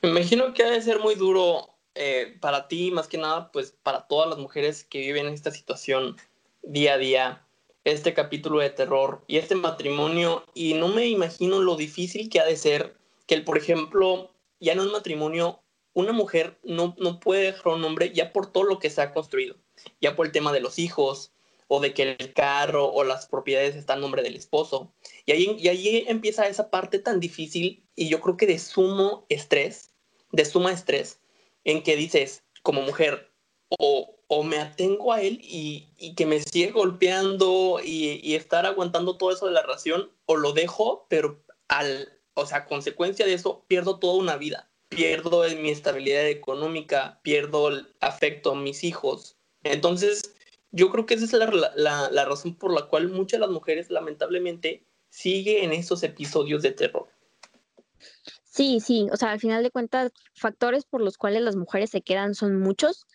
Me 0.00 0.08
imagino 0.08 0.54
que 0.54 0.62
ha 0.62 0.70
de 0.70 0.80
ser 0.80 0.98
muy 0.98 1.14
duro 1.14 1.76
eh, 1.94 2.36
para 2.40 2.68
ti, 2.68 2.90
más 2.90 3.06
que 3.06 3.18
nada, 3.18 3.50
pues 3.52 3.76
para 3.82 4.06
todas 4.06 4.30
las 4.30 4.38
mujeres 4.38 4.84
que 4.84 5.00
viven 5.00 5.26
esta 5.26 5.50
situación 5.50 6.16
día 6.62 6.94
a 6.94 6.98
día, 6.98 7.46
este 7.84 8.14
capítulo 8.14 8.60
de 8.60 8.70
terror 8.70 9.22
y 9.26 9.36
este 9.36 9.54
matrimonio, 9.54 10.44
y 10.54 10.74
no 10.74 10.88
me 10.88 11.06
imagino 11.06 11.60
lo 11.60 11.76
difícil 11.76 12.28
que 12.30 12.40
ha 12.40 12.44
de 12.44 12.56
ser 12.56 12.96
que 13.26 13.34
el, 13.34 13.44
por 13.44 13.58
ejemplo, 13.58 14.30
ya 14.60 14.72
en 14.72 14.80
un 14.80 14.92
matrimonio, 14.92 15.62
una 15.92 16.12
mujer 16.12 16.58
no, 16.62 16.94
no 16.98 17.20
puede 17.20 17.44
dejar 17.44 17.74
un 17.74 17.84
hombre 17.84 18.12
ya 18.12 18.32
por 18.32 18.52
todo 18.52 18.64
lo 18.64 18.78
que 18.78 18.90
se 18.90 19.02
ha 19.02 19.12
construido, 19.12 19.56
ya 20.00 20.14
por 20.16 20.26
el 20.26 20.32
tema 20.32 20.52
de 20.52 20.60
los 20.60 20.78
hijos, 20.78 21.32
o 21.68 21.80
de 21.80 21.94
que 21.94 22.16
el 22.18 22.32
carro 22.32 22.92
o 22.92 23.04
las 23.04 23.26
propiedades 23.26 23.74
están 23.74 23.98
en 23.98 24.02
nombre 24.02 24.22
del 24.22 24.36
esposo. 24.36 24.94
Y 25.24 25.32
ahí, 25.32 25.56
y 25.58 25.68
ahí 25.68 26.04
empieza 26.06 26.46
esa 26.46 26.70
parte 26.70 26.98
tan 26.98 27.20
difícil 27.20 27.84
y 27.94 28.08
yo 28.08 28.20
creo 28.20 28.36
que 28.36 28.46
de 28.46 28.58
sumo 28.58 29.26
estrés, 29.28 29.90
de 30.32 30.44
suma 30.44 30.72
estrés, 30.72 31.20
en 31.64 31.82
que 31.82 31.96
dices, 31.96 32.44
como 32.62 32.82
mujer, 32.82 33.32
o, 33.78 34.20
o 34.28 34.42
me 34.44 34.58
atengo 34.58 35.12
a 35.12 35.22
él 35.22 35.40
y, 35.42 35.88
y 35.96 36.14
que 36.14 36.26
me 36.26 36.40
sigue 36.40 36.70
golpeando 36.70 37.80
y, 37.82 38.20
y, 38.22 38.36
estar 38.36 38.64
aguantando 38.64 39.16
todo 39.16 39.32
eso 39.32 39.46
de 39.46 39.52
la 39.52 39.62
relación, 39.62 40.12
o 40.26 40.36
lo 40.36 40.52
dejo, 40.52 41.06
pero 41.08 41.42
al, 41.68 42.15
o 42.36 42.46
sea, 42.46 42.66
consecuencia 42.66 43.26
de 43.26 43.32
eso, 43.32 43.64
pierdo 43.66 43.98
toda 43.98 44.14
una 44.14 44.36
vida. 44.36 44.70
Pierdo 44.90 45.42
mi 45.60 45.70
estabilidad 45.70 46.28
económica, 46.28 47.18
pierdo 47.22 47.68
el 47.70 47.88
afecto 48.00 48.52
a 48.52 48.54
mis 48.54 48.84
hijos. 48.84 49.36
Entonces, 49.64 50.34
yo 50.70 50.90
creo 50.90 51.06
que 51.06 51.14
esa 51.14 51.24
es 51.24 51.32
la, 51.32 52.24
razón 52.26 52.54
por 52.54 52.72
la 52.72 52.82
cual 52.82 53.08
muchas 53.08 53.40
de 53.40 53.46
las 53.46 53.50
mujeres, 53.50 53.90
lamentablemente, 53.90 54.84
siguen 55.08 55.64
en 55.64 55.72
esos 55.72 56.02
episodios 56.02 56.62
de 56.62 56.72
terror. 56.72 57.08
Sí, 58.44 58.80
sí, 58.80 59.08
o 59.10 59.16
sea, 59.16 59.32
al 59.32 59.40
final 59.40 59.62
de 59.62 59.70
cuentas, 59.70 60.12
factores 60.34 60.84
por 60.84 61.00
los 61.00 61.16
cuales 61.16 61.42
las 61.42 61.56
mujeres 61.56 61.90
se 61.90 62.02
quedan 62.02 62.34
son 62.34 62.60
muchos, 62.60 63.06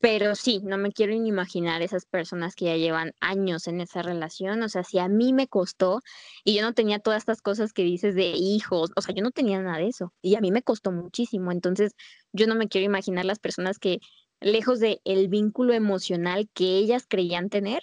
pero 0.00 0.34
sí, 0.34 0.60
no 0.62 0.78
me 0.78 0.92
quiero 0.92 1.12
ni 1.12 1.28
imaginar 1.28 1.82
esas 1.82 2.04
personas 2.04 2.54
que 2.54 2.66
ya 2.66 2.76
llevan 2.76 3.14
años 3.20 3.66
en 3.66 3.80
esa 3.80 4.02
relación. 4.02 4.62
O 4.62 4.68
sea, 4.68 4.84
si 4.84 4.98
a 4.98 5.08
mí 5.08 5.32
me 5.32 5.48
costó 5.48 6.02
y 6.44 6.54
yo 6.54 6.62
no 6.62 6.72
tenía 6.72 7.00
todas 7.00 7.18
estas 7.18 7.42
cosas 7.42 7.72
que 7.72 7.82
dices 7.82 8.14
de 8.14 8.28
hijos, 8.28 8.92
o 8.96 9.02
sea, 9.02 9.14
yo 9.14 9.22
no 9.22 9.32
tenía 9.32 9.60
nada 9.60 9.78
de 9.78 9.88
eso 9.88 10.12
y 10.22 10.36
a 10.36 10.40
mí 10.40 10.52
me 10.52 10.62
costó 10.62 10.92
muchísimo. 10.92 11.50
Entonces, 11.50 11.94
yo 12.32 12.46
no 12.46 12.54
me 12.54 12.68
quiero 12.68 12.84
imaginar 12.84 13.24
las 13.24 13.40
personas 13.40 13.78
que, 13.78 14.00
lejos 14.40 14.78
del 14.78 15.00
el 15.04 15.28
vínculo 15.28 15.72
emocional 15.72 16.48
que 16.54 16.78
ellas 16.78 17.06
creían 17.08 17.50
tener, 17.50 17.82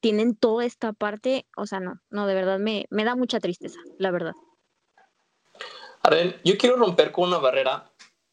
tienen 0.00 0.36
toda 0.36 0.66
esta 0.66 0.92
parte. 0.92 1.46
O 1.56 1.66
sea, 1.66 1.80
no, 1.80 2.00
no, 2.10 2.26
de 2.26 2.34
verdad 2.34 2.58
me, 2.58 2.86
me 2.90 3.04
da 3.04 3.16
mucha 3.16 3.40
tristeza, 3.40 3.80
la 3.98 4.10
verdad. 4.10 4.34
ver, 6.10 6.40
yo 6.44 6.58
quiero 6.58 6.76
romper 6.76 7.10
con 7.10 7.28
una 7.28 7.38
barrera 7.38 7.90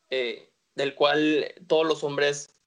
eh, 0.09 0.51
del 0.75 0.95
cual 0.95 1.53
todos 1.67 1.87
los 1.87 2.03
hombres 2.03 2.57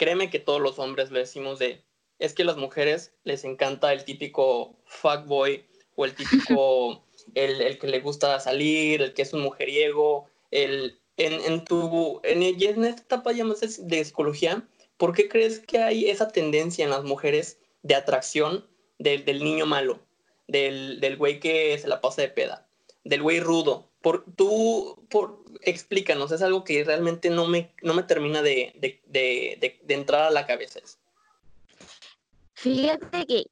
créeme 0.00 0.30
que 0.30 0.38
todos 0.38 0.62
los 0.62 0.78
hombres 0.78 1.10
le 1.10 1.18
decimos 1.18 1.58
de, 1.58 1.84
es 2.18 2.32
que 2.32 2.40
a 2.40 2.46
las 2.46 2.56
mujeres 2.56 3.12
les 3.22 3.44
encanta 3.44 3.92
el 3.92 4.06
típico 4.06 4.74
fuckboy 4.86 5.66
o 5.94 6.06
el 6.06 6.14
típico, 6.14 7.04
el, 7.34 7.60
el, 7.60 7.78
que 7.78 7.86
le 7.86 8.00
gusta 8.00 8.40
salir, 8.40 9.02
el 9.02 9.12
que 9.12 9.20
es 9.20 9.34
un 9.34 9.42
mujeriego, 9.42 10.24
el, 10.50 10.98
en, 11.18 11.34
en 11.34 11.66
tu, 11.66 12.18
en, 12.24 12.42
en 12.42 12.84
esta 12.86 13.02
etapa 13.02 13.32
ya 13.32 13.44
más 13.44 13.60
de 13.60 14.02
psicología, 14.02 14.66
¿por 14.96 15.12
qué 15.12 15.28
crees 15.28 15.58
que 15.58 15.76
hay 15.80 16.08
esa 16.08 16.28
tendencia 16.28 16.82
en 16.82 16.90
las 16.90 17.04
mujeres 17.04 17.58
de 17.82 17.94
atracción 17.94 18.66
del, 18.98 19.26
del 19.26 19.44
niño 19.44 19.66
malo, 19.66 20.00
del, 20.48 20.98
del 21.00 21.18
güey 21.18 21.40
que 21.40 21.76
se 21.78 21.88
la 21.88 22.00
pasa 22.00 22.22
de 22.22 22.28
peda? 22.28 22.66
del 23.04 23.22
güey 23.22 23.40
rudo. 23.40 23.90
Por, 24.00 24.24
tú, 24.34 25.06
por, 25.10 25.39
explícanos, 25.62 26.32
es 26.32 26.42
algo 26.42 26.64
que 26.64 26.84
realmente 26.84 27.30
no 27.30 27.46
me, 27.46 27.72
no 27.82 27.94
me 27.94 28.02
termina 28.02 28.42
de, 28.42 28.72
de, 28.76 29.00
de, 29.06 29.80
de 29.82 29.94
entrar 29.94 30.22
a 30.22 30.30
la 30.30 30.46
cabeza. 30.46 30.80
Fíjate 32.54 33.26
que 33.26 33.44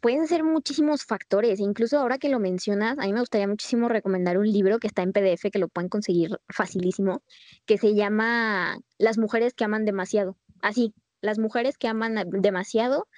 pueden 0.00 0.26
ser 0.28 0.44
muchísimos 0.44 1.04
factores. 1.04 1.60
Incluso 1.60 1.98
ahora 1.98 2.18
que 2.18 2.28
lo 2.28 2.38
mencionas, 2.38 2.98
a 2.98 3.02
mí 3.02 3.12
me 3.12 3.20
gustaría 3.20 3.48
muchísimo 3.48 3.88
recomendar 3.88 4.38
un 4.38 4.50
libro 4.50 4.78
que 4.78 4.86
está 4.86 5.02
en 5.02 5.12
PDF, 5.12 5.50
que 5.50 5.58
lo 5.58 5.68
pueden 5.68 5.88
conseguir 5.88 6.38
facilísimo, 6.48 7.22
que 7.66 7.78
se 7.78 7.94
llama 7.94 8.78
Las 8.98 9.18
mujeres 9.18 9.54
que 9.54 9.64
aman 9.64 9.84
demasiado. 9.84 10.36
Así, 10.60 10.94
las 11.20 11.38
mujeres 11.38 11.78
que 11.78 11.88
aman 11.88 12.30
demasiado. 12.30 13.08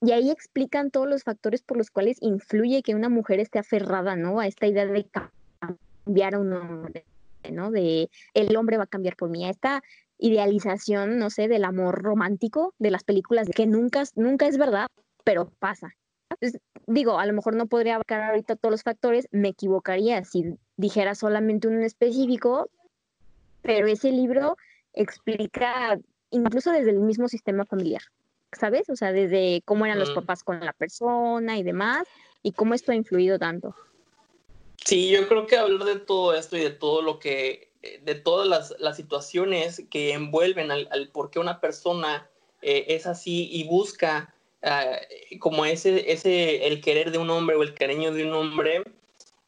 Y 0.00 0.12
ahí 0.12 0.30
explican 0.30 0.90
todos 0.90 1.08
los 1.08 1.22
factores 1.22 1.62
por 1.62 1.76
los 1.76 1.90
cuales 1.90 2.16
influye 2.20 2.82
que 2.82 2.94
una 2.94 3.08
mujer 3.08 3.38
esté 3.38 3.60
aferrada, 3.60 4.16
¿no? 4.16 4.40
A 4.40 4.48
esta 4.48 4.66
idea 4.66 4.84
de 4.84 5.06
cambiar 6.04 6.34
a 6.34 6.40
un 6.40 6.52
hombre, 6.54 7.04
¿no? 7.50 7.70
De 7.70 8.10
el 8.34 8.56
hombre 8.56 8.76
va 8.76 8.84
a 8.84 8.88
cambiar 8.88 9.16
por 9.16 9.30
mí. 9.30 9.48
Esta 9.48 9.82
idealización, 10.18 11.18
no 11.18 11.30
sé, 11.30 11.48
del 11.48 11.64
amor 11.64 12.02
romántico 12.02 12.74
de 12.78 12.90
las 12.90 13.02
películas, 13.02 13.48
que 13.54 13.66
nunca, 13.66 14.04
nunca 14.14 14.46
es 14.46 14.58
verdad 14.58 14.86
pero 15.24 15.50
pasa. 15.58 15.94
digo, 16.86 17.18
a 17.18 17.26
lo 17.26 17.32
mejor 17.32 17.54
no 17.54 17.66
podría 17.66 17.94
abarcar 17.94 18.22
ahorita 18.22 18.56
todos 18.56 18.72
los 18.72 18.82
factores, 18.82 19.28
me 19.30 19.48
equivocaría 19.48 20.24
si 20.24 20.56
dijera 20.76 21.14
solamente 21.14 21.68
un 21.68 21.82
específico, 21.82 22.70
pero 23.62 23.86
ese 23.86 24.10
libro 24.10 24.56
explica 24.92 25.98
incluso 26.30 26.72
desde 26.72 26.90
el 26.90 27.00
mismo 27.00 27.28
sistema 27.28 27.64
familiar, 27.64 28.02
¿sabes? 28.52 28.88
O 28.90 28.96
sea, 28.96 29.12
desde 29.12 29.62
cómo 29.64 29.84
eran 29.86 29.98
los 29.98 30.10
mm. 30.10 30.14
papás 30.14 30.42
con 30.42 30.60
la 30.60 30.72
persona 30.72 31.58
y 31.58 31.62
demás, 31.62 32.04
y 32.42 32.52
cómo 32.52 32.74
esto 32.74 32.92
ha 32.92 32.96
influido 32.96 33.38
tanto. 33.38 33.74
Sí, 34.84 35.10
yo 35.10 35.28
creo 35.28 35.46
que 35.46 35.56
hablar 35.56 35.84
de 35.84 36.00
todo 36.00 36.34
esto 36.34 36.56
y 36.56 36.60
de 36.60 36.70
todo 36.70 37.02
lo 37.02 37.18
que, 37.18 37.70
de 38.02 38.14
todas 38.14 38.48
las, 38.48 38.74
las 38.78 38.96
situaciones 38.96 39.82
que 39.90 40.12
envuelven 40.12 40.70
al, 40.70 41.10
por 41.12 41.30
qué 41.30 41.38
una 41.38 41.60
persona 41.60 42.28
eh, 42.62 42.86
es 42.88 43.06
así 43.06 43.48
y 43.52 43.64
busca 43.64 44.34
Ah, 44.62 45.00
como 45.40 45.64
ese, 45.64 46.12
ese, 46.12 46.68
el 46.68 46.80
querer 46.80 47.10
de 47.10 47.18
un 47.18 47.30
hombre 47.30 47.56
o 47.56 47.64
el 47.64 47.74
cariño 47.74 48.12
de 48.12 48.24
un 48.24 48.32
hombre 48.32 48.84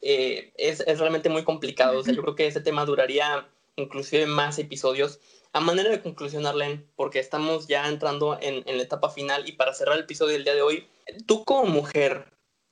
eh, 0.01 0.51
es, 0.57 0.81
es, 0.81 0.99
realmente 0.99 1.29
muy 1.29 1.43
complicado. 1.45 1.99
O 1.99 2.03
sea, 2.03 2.13
yo 2.13 2.21
creo 2.21 2.35
que 2.35 2.47
ese 2.47 2.59
tema 2.59 2.85
duraría 2.85 3.47
inclusive 3.77 4.25
más 4.25 4.59
episodios. 4.59 5.19
A 5.53 5.61
manera 5.61 5.89
de 5.89 6.01
conclusión, 6.01 6.45
Arlen, 6.45 6.85
porque 6.97 7.19
estamos 7.19 7.67
ya 7.67 7.87
entrando 7.87 8.37
en, 8.41 8.63
en 8.67 8.75
la 8.75 8.83
etapa 8.83 9.09
final 9.09 9.47
y 9.47 9.53
para 9.53 9.73
cerrar 9.73 9.95
el 9.95 10.03
episodio 10.03 10.33
del 10.33 10.43
día 10.43 10.53
de 10.53 10.61
hoy, 10.61 10.85
tú 11.25 11.45
como 11.45 11.65
mujer 11.65 12.25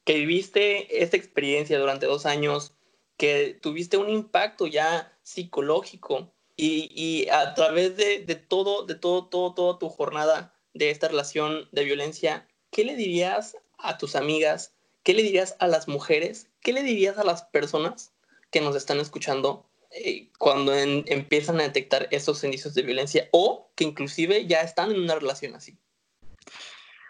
que 0.03 0.15
viviste 0.15 1.03
esta 1.03 1.17
experiencia 1.17 1.79
durante 1.79 2.05
dos 2.05 2.25
años, 2.25 2.75
que 3.17 3.57
tuviste 3.61 3.97
un 3.97 4.09
impacto 4.09 4.67
ya 4.67 5.17
psicológico 5.23 6.33
y, 6.55 6.89
y 6.93 7.29
a 7.29 7.53
través 7.53 7.95
de, 7.95 8.19
de, 8.19 8.35
todo, 8.35 8.85
de 8.85 8.95
todo, 8.95 9.27
todo, 9.27 9.53
toda 9.53 9.79
tu 9.79 9.89
jornada 9.89 10.53
de 10.73 10.89
esta 10.89 11.07
relación 11.07 11.69
de 11.71 11.83
violencia, 11.83 12.47
¿qué 12.71 12.83
le 12.83 12.95
dirías 12.95 13.55
a 13.77 13.97
tus 13.97 14.15
amigas? 14.15 14.75
¿Qué 15.03 15.13
le 15.13 15.23
dirías 15.23 15.55
a 15.59 15.67
las 15.67 15.87
mujeres? 15.87 16.49
¿Qué 16.61 16.73
le 16.73 16.83
dirías 16.83 17.17
a 17.17 17.23
las 17.23 17.43
personas 17.43 18.13
que 18.51 18.61
nos 18.61 18.75
están 18.75 18.99
escuchando 18.99 19.69
eh, 19.91 20.31
cuando 20.37 20.73
empiezan 20.73 21.59
a 21.59 21.63
detectar 21.63 22.07
esos 22.11 22.43
indicios 22.43 22.73
de 22.73 22.81
violencia 22.81 23.29
o 23.31 23.71
que 23.75 23.83
inclusive 23.83 24.47
ya 24.47 24.61
están 24.61 24.91
en 24.91 25.01
una 25.01 25.15
relación 25.15 25.55
así? 25.55 25.77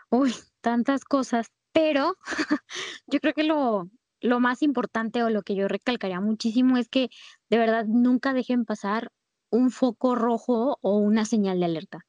Uy, 0.09 0.35
tantas 0.61 1.05
cosas, 1.05 1.47
pero 1.73 2.15
yo 3.07 3.19
creo 3.19 3.33
que 3.33 3.43
lo, 3.43 3.89
lo 4.21 4.39
más 4.39 4.61
importante 4.61 5.23
o 5.23 5.29
lo 5.29 5.41
que 5.43 5.55
yo 5.55 5.67
recalcaría 5.67 6.21
muchísimo 6.21 6.77
es 6.77 6.87
que 6.87 7.09
de 7.49 7.57
verdad 7.57 7.85
nunca 7.85 8.33
dejen 8.33 8.65
pasar 8.65 9.11
un 9.49 9.69
foco 9.69 10.15
rojo 10.15 10.77
o 10.81 10.97
una 10.97 11.25
señal 11.25 11.59
de 11.59 11.65
alerta. 11.65 11.99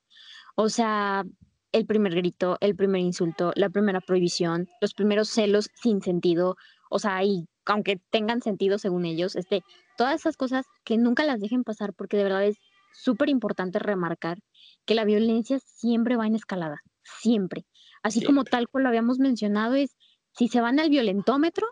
O 0.54 0.68
sea, 0.68 1.24
el 1.72 1.86
primer 1.86 2.14
grito, 2.14 2.56
el 2.60 2.76
primer 2.76 3.00
insulto, 3.00 3.52
la 3.56 3.68
primera 3.68 4.00
prohibición, 4.00 4.68
los 4.80 4.94
primeros 4.94 5.28
celos 5.28 5.68
sin 5.74 6.00
sentido, 6.00 6.56
o 6.88 7.00
sea, 7.00 7.24
y 7.24 7.48
aunque 7.66 8.00
tengan 8.10 8.42
sentido 8.42 8.78
según 8.78 9.04
ellos, 9.04 9.34
este, 9.34 9.62
todas 9.96 10.20
esas 10.20 10.36
cosas 10.36 10.66
que 10.84 10.96
nunca 10.96 11.24
las 11.24 11.40
dejen 11.40 11.64
pasar 11.64 11.92
porque 11.94 12.16
de 12.16 12.22
verdad 12.22 12.44
es 12.44 12.58
súper 12.92 13.28
importante 13.28 13.80
remarcar 13.80 14.38
que 14.84 14.94
la 14.94 15.04
violencia 15.04 15.58
siempre 15.58 16.16
va 16.16 16.26
en 16.28 16.36
escalada, 16.36 16.78
siempre. 17.02 17.66
Así 18.04 18.22
como 18.22 18.44
tal 18.44 18.68
cual 18.68 18.84
lo 18.84 18.90
habíamos 18.90 19.18
mencionado, 19.18 19.74
es 19.74 19.96
si 20.36 20.48
se 20.48 20.60
van 20.60 20.78
al 20.78 20.90
violentómetro, 20.90 21.66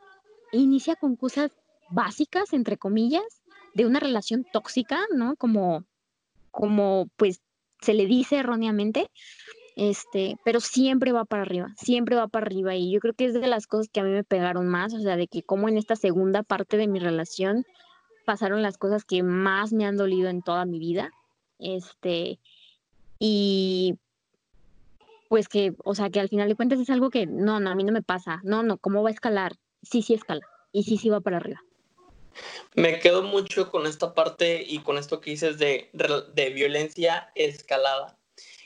inicia 0.51 0.97
con 0.97 1.15
cosas 1.15 1.53
básicas, 1.91 2.55
entre 2.55 2.79
comillas, 2.79 3.43
de 3.75 3.85
una 3.85 4.01
relación 4.01 4.47
tóxica, 4.51 5.05
¿no? 5.15 5.37
Como, 5.37 5.85
como 6.51 7.07
pues 7.17 7.43
se 7.83 7.93
le 7.93 8.07
dice 8.07 8.37
erróneamente, 8.37 9.11
este, 9.77 10.39
pero 10.43 10.61
siempre 10.61 11.13
va 11.13 11.27
para 11.27 11.43
arriba, 11.43 11.69
siempre 11.77 12.17
va 12.17 12.29
para 12.29 12.47
arriba 12.47 12.75
y 12.75 12.91
yo 12.91 13.01
creo 13.01 13.13
que 13.13 13.27
es 13.27 13.35
de 13.35 13.47
las 13.47 13.67
cosas 13.67 13.91
que 13.93 14.01
a 14.01 14.05
mí 14.05 14.11
me 14.11 14.25
pegaron 14.25 14.69
más, 14.69 14.95
o 14.95 15.01
sea, 15.01 15.17
de 15.17 15.29
que 15.29 15.43
como 15.43 15.69
en 15.69 15.77
esta 15.77 15.97
segunda 15.97 16.43
parte 16.43 16.79
de 16.79 16.89
mi 16.89 16.99
relación 16.99 17.67
pasaron 18.25 18.63
las 18.63 18.79
cosas 18.79 19.05
que 19.05 19.23
más 19.23 19.75
me 19.75 19.85
han 19.85 19.99
dolido 19.99 20.31
en 20.31 20.41
toda 20.41 20.65
mi 20.65 20.79
vida, 20.79 21.11
este, 21.59 22.39
y 23.19 23.99
pues 25.33 25.49
que, 25.49 25.73
o 25.83 25.95
sea, 25.95 26.11
que 26.11 26.21
al 26.21 26.29
final 26.29 26.47
de 26.47 26.57
cuentas 26.57 26.79
es 26.79 26.91
algo 26.91 27.09
que 27.09 27.25
no, 27.25 27.59
no, 27.59 27.71
a 27.71 27.75
mí 27.75 27.85
no 27.85 27.93
me 27.93 28.03
pasa, 28.03 28.43
no, 28.45 28.63
no, 28.63 28.77
¿cómo 28.77 29.03
va 29.03 29.09
a 29.09 29.13
escalar? 29.13 29.55
Sí, 29.83 30.03
sí 30.03 30.13
escala 30.13 30.47
y 30.73 30.83
sí, 30.83 30.99
sí 30.99 31.09
va 31.09 31.23
para 31.23 31.39
arriba. 31.39 31.59
Me 32.75 32.99
quedo 32.99 33.23
mucho 33.23 33.71
con 33.71 33.87
esta 33.87 34.13
parte 34.13 34.63
y 34.63 34.81
con 34.81 34.99
esto 34.99 35.23
que 35.23 35.31
dices 35.31 35.57
de, 35.57 35.89
de 36.35 36.51
violencia 36.51 37.31
escalada. 37.35 38.19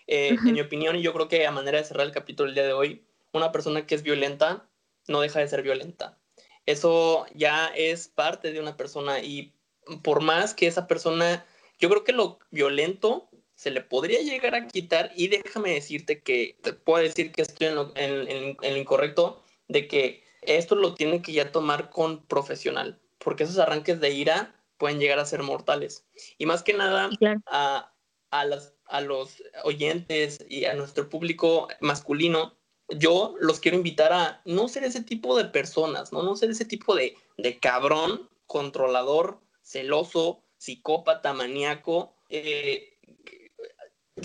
Eh, 0.08 0.36
en 0.44 0.54
mi 0.54 0.60
opinión, 0.60 0.96
y 0.96 1.02
yo 1.02 1.12
creo 1.12 1.28
que 1.28 1.46
a 1.46 1.52
manera 1.52 1.78
de 1.78 1.84
cerrar 1.84 2.04
el 2.04 2.12
capítulo 2.12 2.48
del 2.48 2.56
día 2.56 2.66
de 2.66 2.72
hoy, 2.72 3.06
una 3.32 3.52
persona 3.52 3.86
que 3.86 3.94
es 3.94 4.02
violenta 4.02 4.68
no 5.06 5.20
deja 5.20 5.38
de 5.38 5.46
ser 5.46 5.62
violenta. 5.62 6.18
Eso 6.66 7.26
ya 7.32 7.68
es 7.76 8.08
parte 8.08 8.50
de 8.50 8.58
una 8.58 8.76
persona 8.76 9.20
y 9.20 9.54
por 10.02 10.20
más 10.20 10.52
que 10.52 10.66
esa 10.66 10.88
persona, 10.88 11.46
yo 11.78 11.88
creo 11.88 12.02
que 12.02 12.12
lo 12.12 12.40
violento 12.50 13.28
se 13.56 13.72
le 13.72 13.80
podría 13.80 14.20
llegar 14.20 14.54
a 14.54 14.68
quitar 14.68 15.10
y 15.16 15.26
déjame 15.28 15.72
decirte 15.72 16.22
que, 16.22 16.56
te 16.62 16.72
puedo 16.72 17.02
decir 17.02 17.32
que 17.32 17.42
estoy 17.42 17.66
en 17.66 18.56
en 18.62 18.72
lo 18.74 18.76
incorrecto, 18.76 19.42
de 19.66 19.88
que 19.88 20.22
esto 20.42 20.76
lo 20.76 20.94
tiene 20.94 21.20
que 21.20 21.32
ya 21.32 21.50
tomar 21.50 21.90
con 21.90 22.24
profesional 22.26 23.00
porque 23.26 23.42
esos 23.42 23.58
arranques 23.58 24.00
de 24.00 24.12
ira 24.12 24.54
pueden 24.78 25.00
llegar 25.00 25.18
a 25.18 25.26
ser 25.26 25.42
mortales. 25.42 26.06
Y 26.38 26.46
más 26.46 26.62
que 26.62 26.74
nada, 26.74 27.10
a, 27.46 27.92
a, 28.30 29.00
los 29.00 29.42
oyentes 29.64 30.38
y 30.48 30.64
a 30.66 30.74
nuestro 30.74 31.08
público 31.08 31.66
masculino, 31.80 32.56
yo 32.88 33.34
los 33.40 33.58
quiero 33.58 33.76
invitar 33.76 34.12
a 34.12 34.42
no 34.44 34.68
ser 34.68 34.84
ese 34.84 35.02
tipo 35.02 35.36
de 35.36 35.46
personas, 35.46 36.12
no, 36.12 36.22
no 36.22 36.36
ser 36.36 36.50
ese 36.50 36.64
tipo 36.64 36.94
de, 36.94 37.16
de 37.36 37.58
cabrón, 37.58 38.30
controlador, 38.46 39.40
celoso, 39.60 40.44
psicópata, 40.56 41.32
maníaco. 41.32 42.14
Eh, 42.28 42.95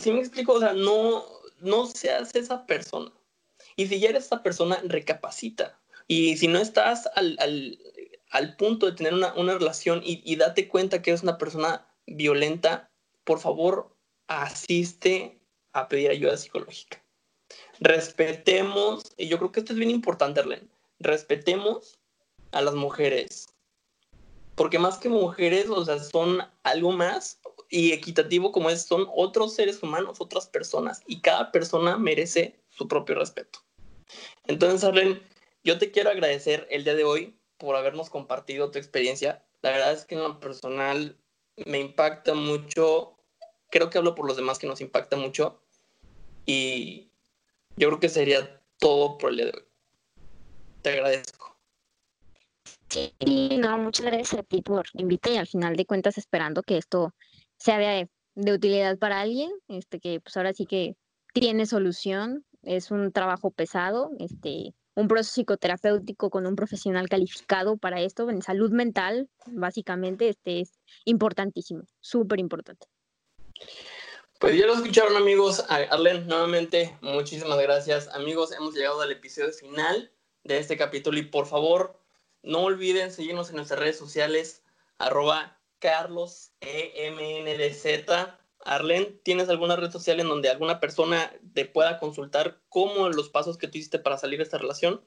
si 0.01 0.11
me 0.11 0.19
explico, 0.19 0.53
o 0.53 0.59
sea, 0.59 0.73
no, 0.73 1.23
no 1.59 1.85
seas 1.85 2.35
esa 2.35 2.65
persona. 2.65 3.11
Y 3.75 3.87
si 3.87 3.99
ya 3.99 4.09
eres 4.09 4.25
esa 4.25 4.43
persona, 4.43 4.81
recapacita. 4.83 5.79
Y 6.07 6.35
si 6.37 6.47
no 6.47 6.59
estás 6.59 7.07
al, 7.15 7.37
al 8.31 8.55
punto 8.55 8.85
de 8.85 8.93
tener 8.93 9.13
una, 9.13 9.33
relación 9.53 10.01
y, 10.03 10.35
date 10.35 10.67
cuenta 10.67 11.01
que 11.01 11.11
eres 11.11 11.21
una 11.21 11.37
persona 11.37 11.85
violenta, 12.07 12.89
por 13.23 13.39
favor, 13.39 13.95
asiste 14.27 15.41
a 15.73 15.87
pedir 15.87 16.09
ayuda 16.09 16.37
psicológica. 16.37 17.03
Respetemos, 17.79 19.03
y 19.17 19.27
yo 19.27 19.37
creo 19.37 19.51
que 19.51 19.59
esto 19.59 19.73
es 19.73 19.79
bien 19.79 19.91
importante, 19.91 20.39
Arlen, 20.39 20.69
respetemos 20.99 21.99
a 22.51 22.61
las 22.61 22.73
mujeres. 22.73 23.47
Porque 24.55 24.79
más 24.79 24.97
que 24.97 25.09
mujeres, 25.09 25.69
o 25.69 25.83
sea, 25.83 25.99
son 25.99 26.39
algo 26.63 26.91
más 26.91 27.39
y 27.71 27.93
equitativo 27.93 28.51
como 28.51 28.69
es, 28.69 28.83
son 28.83 29.07
otros 29.15 29.55
seres 29.55 29.81
humanos, 29.81 30.19
otras 30.19 30.45
personas, 30.45 31.01
y 31.07 31.21
cada 31.21 31.51
persona 31.51 31.97
merece 31.97 32.59
su 32.69 32.87
propio 32.87 33.15
respeto. 33.15 33.59
Entonces, 34.45 34.83
Arlen, 34.83 35.23
yo 35.63 35.79
te 35.79 35.89
quiero 35.89 36.09
agradecer 36.09 36.67
el 36.69 36.83
día 36.83 36.95
de 36.95 37.05
hoy 37.05 37.35
por 37.57 37.75
habernos 37.75 38.09
compartido 38.09 38.71
tu 38.71 38.77
experiencia. 38.77 39.43
La 39.61 39.71
verdad 39.71 39.93
es 39.93 40.05
que 40.05 40.15
en 40.15 40.23
lo 40.23 40.39
personal 40.39 41.17
me 41.65 41.79
impacta 41.79 42.33
mucho. 42.33 43.15
Creo 43.69 43.89
que 43.89 43.97
hablo 43.97 44.15
por 44.15 44.27
los 44.27 44.35
demás 44.35 44.59
que 44.59 44.67
nos 44.67 44.81
impacta 44.81 45.15
mucho. 45.15 45.61
Y 46.45 47.09
yo 47.77 47.87
creo 47.87 47.99
que 48.01 48.09
sería 48.09 48.61
todo 48.79 49.17
por 49.17 49.29
el 49.29 49.37
día 49.37 49.45
de 49.45 49.51
hoy. 49.51 49.63
Te 50.81 50.89
agradezco. 50.89 51.55
Sí, 52.89 53.13
no, 53.57 53.77
muchas 53.77 54.07
gracias 54.07 54.33
a 54.33 54.43
ti 54.43 54.61
por 54.61 54.85
invitar 54.93 55.31
y 55.31 55.37
al 55.37 55.47
final 55.47 55.77
de 55.77 55.85
cuentas 55.85 56.17
esperando 56.17 56.63
que 56.63 56.77
esto 56.77 57.13
sea 57.61 57.77
de, 57.77 58.09
de 58.35 58.53
utilidad 58.53 58.97
para 58.97 59.21
alguien, 59.21 59.51
este 59.67 59.99
que 59.99 60.19
pues 60.19 60.35
ahora 60.35 60.53
sí 60.53 60.65
que 60.65 60.95
tiene 61.33 61.65
solución, 61.65 62.43
es 62.63 62.91
un 62.91 63.11
trabajo 63.11 63.51
pesado, 63.51 64.11
este 64.19 64.73
un 64.93 65.07
proceso 65.07 65.35
psicoterapéutico 65.35 66.29
con 66.29 66.45
un 66.45 66.55
profesional 66.55 67.07
calificado 67.07 67.77
para 67.77 68.01
esto, 68.01 68.29
en 68.29 68.41
salud 68.41 68.71
mental, 68.71 69.29
básicamente, 69.45 70.27
este 70.27 70.59
es 70.59 70.73
importantísimo, 71.05 71.83
súper 72.01 72.39
importante. 72.39 72.87
Pues 74.39 74.57
ya 74.57 74.65
lo 74.65 74.73
escucharon 74.73 75.15
amigos, 75.15 75.63
Arlen, 75.69 76.27
nuevamente 76.27 76.97
muchísimas 77.01 77.59
gracias 77.59 78.07
amigos, 78.09 78.51
hemos 78.51 78.73
llegado 78.73 79.01
al 79.01 79.11
episodio 79.11 79.53
final 79.53 80.11
de 80.43 80.57
este 80.57 80.77
capítulo 80.77 81.19
y 81.19 81.23
por 81.23 81.45
favor 81.45 81.99
no 82.41 82.63
olviden 82.63 83.11
seguirnos 83.11 83.49
en 83.51 83.57
nuestras 83.57 83.79
redes 83.79 83.97
sociales 83.97 84.63
arroba 84.97 85.60
carlos 85.81 86.53
EMNDZ. 86.61 88.37
Arlen, 88.63 89.19
¿tienes 89.23 89.49
alguna 89.49 89.75
red 89.75 89.91
social 89.91 90.19
en 90.19 90.29
donde 90.29 90.49
alguna 90.49 90.79
persona 90.79 91.33
te 91.53 91.65
pueda 91.65 91.97
consultar 91.99 92.61
cómo 92.69 93.09
los 93.09 93.29
pasos 93.29 93.57
que 93.57 93.67
tú 93.67 93.79
hiciste 93.79 93.99
para 93.99 94.17
salir 94.17 94.37
de 94.37 94.43
esta 94.43 94.59
relación? 94.59 95.03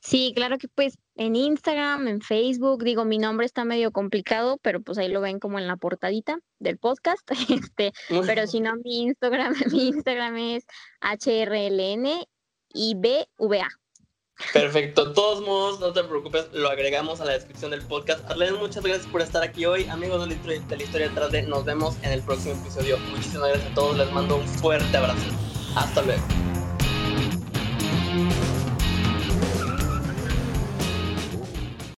Sí, 0.00 0.32
claro 0.34 0.58
que 0.58 0.68
pues 0.68 0.98
en 1.16 1.34
Instagram, 1.34 2.08
en 2.08 2.20
Facebook, 2.20 2.84
digo, 2.84 3.04
mi 3.04 3.18
nombre 3.18 3.46
está 3.46 3.64
medio 3.64 3.90
complicado, 3.90 4.58
pero 4.62 4.80
pues 4.80 4.98
ahí 4.98 5.08
lo 5.08 5.20
ven 5.20 5.40
como 5.40 5.58
en 5.58 5.66
la 5.66 5.76
portadita 5.76 6.38
del 6.58 6.78
podcast, 6.78 7.28
este, 7.72 7.92
pero 8.26 8.46
si 8.46 8.60
no, 8.60 8.76
mi 8.76 9.02
Instagram, 9.02 9.54
mi 9.72 9.88
Instagram 9.88 10.36
es 10.36 10.66
HRLN 11.00 12.24
y 12.72 12.94
BVA. 12.94 13.68
Perfecto, 14.52 15.06
de 15.06 15.14
todos 15.14 15.44
modos, 15.44 15.80
no 15.80 15.92
te 15.92 16.02
preocupes, 16.04 16.46
lo 16.52 16.68
agregamos 16.70 17.20
a 17.20 17.24
la 17.24 17.32
descripción 17.32 17.70
del 17.70 17.82
podcast. 17.82 18.24
Arlen, 18.30 18.54
muchas 18.54 18.84
gracias 18.84 19.06
por 19.06 19.20
estar 19.20 19.42
aquí 19.42 19.66
hoy. 19.66 19.86
Amigos 19.88 20.28
de 20.28 20.36
la 20.76 20.82
historia 20.82 21.08
detrás 21.08 21.32
de, 21.32 21.42
nos 21.42 21.64
vemos 21.64 21.96
en 22.02 22.12
el 22.12 22.22
próximo 22.22 22.54
episodio. 22.54 22.98
Muchísimas 23.10 23.50
gracias 23.50 23.72
a 23.72 23.74
todos, 23.74 23.98
les 23.98 24.10
mando 24.12 24.36
un 24.36 24.46
fuerte 24.46 24.96
abrazo. 24.96 25.26
Hasta 25.74 26.02
luego. 26.02 26.22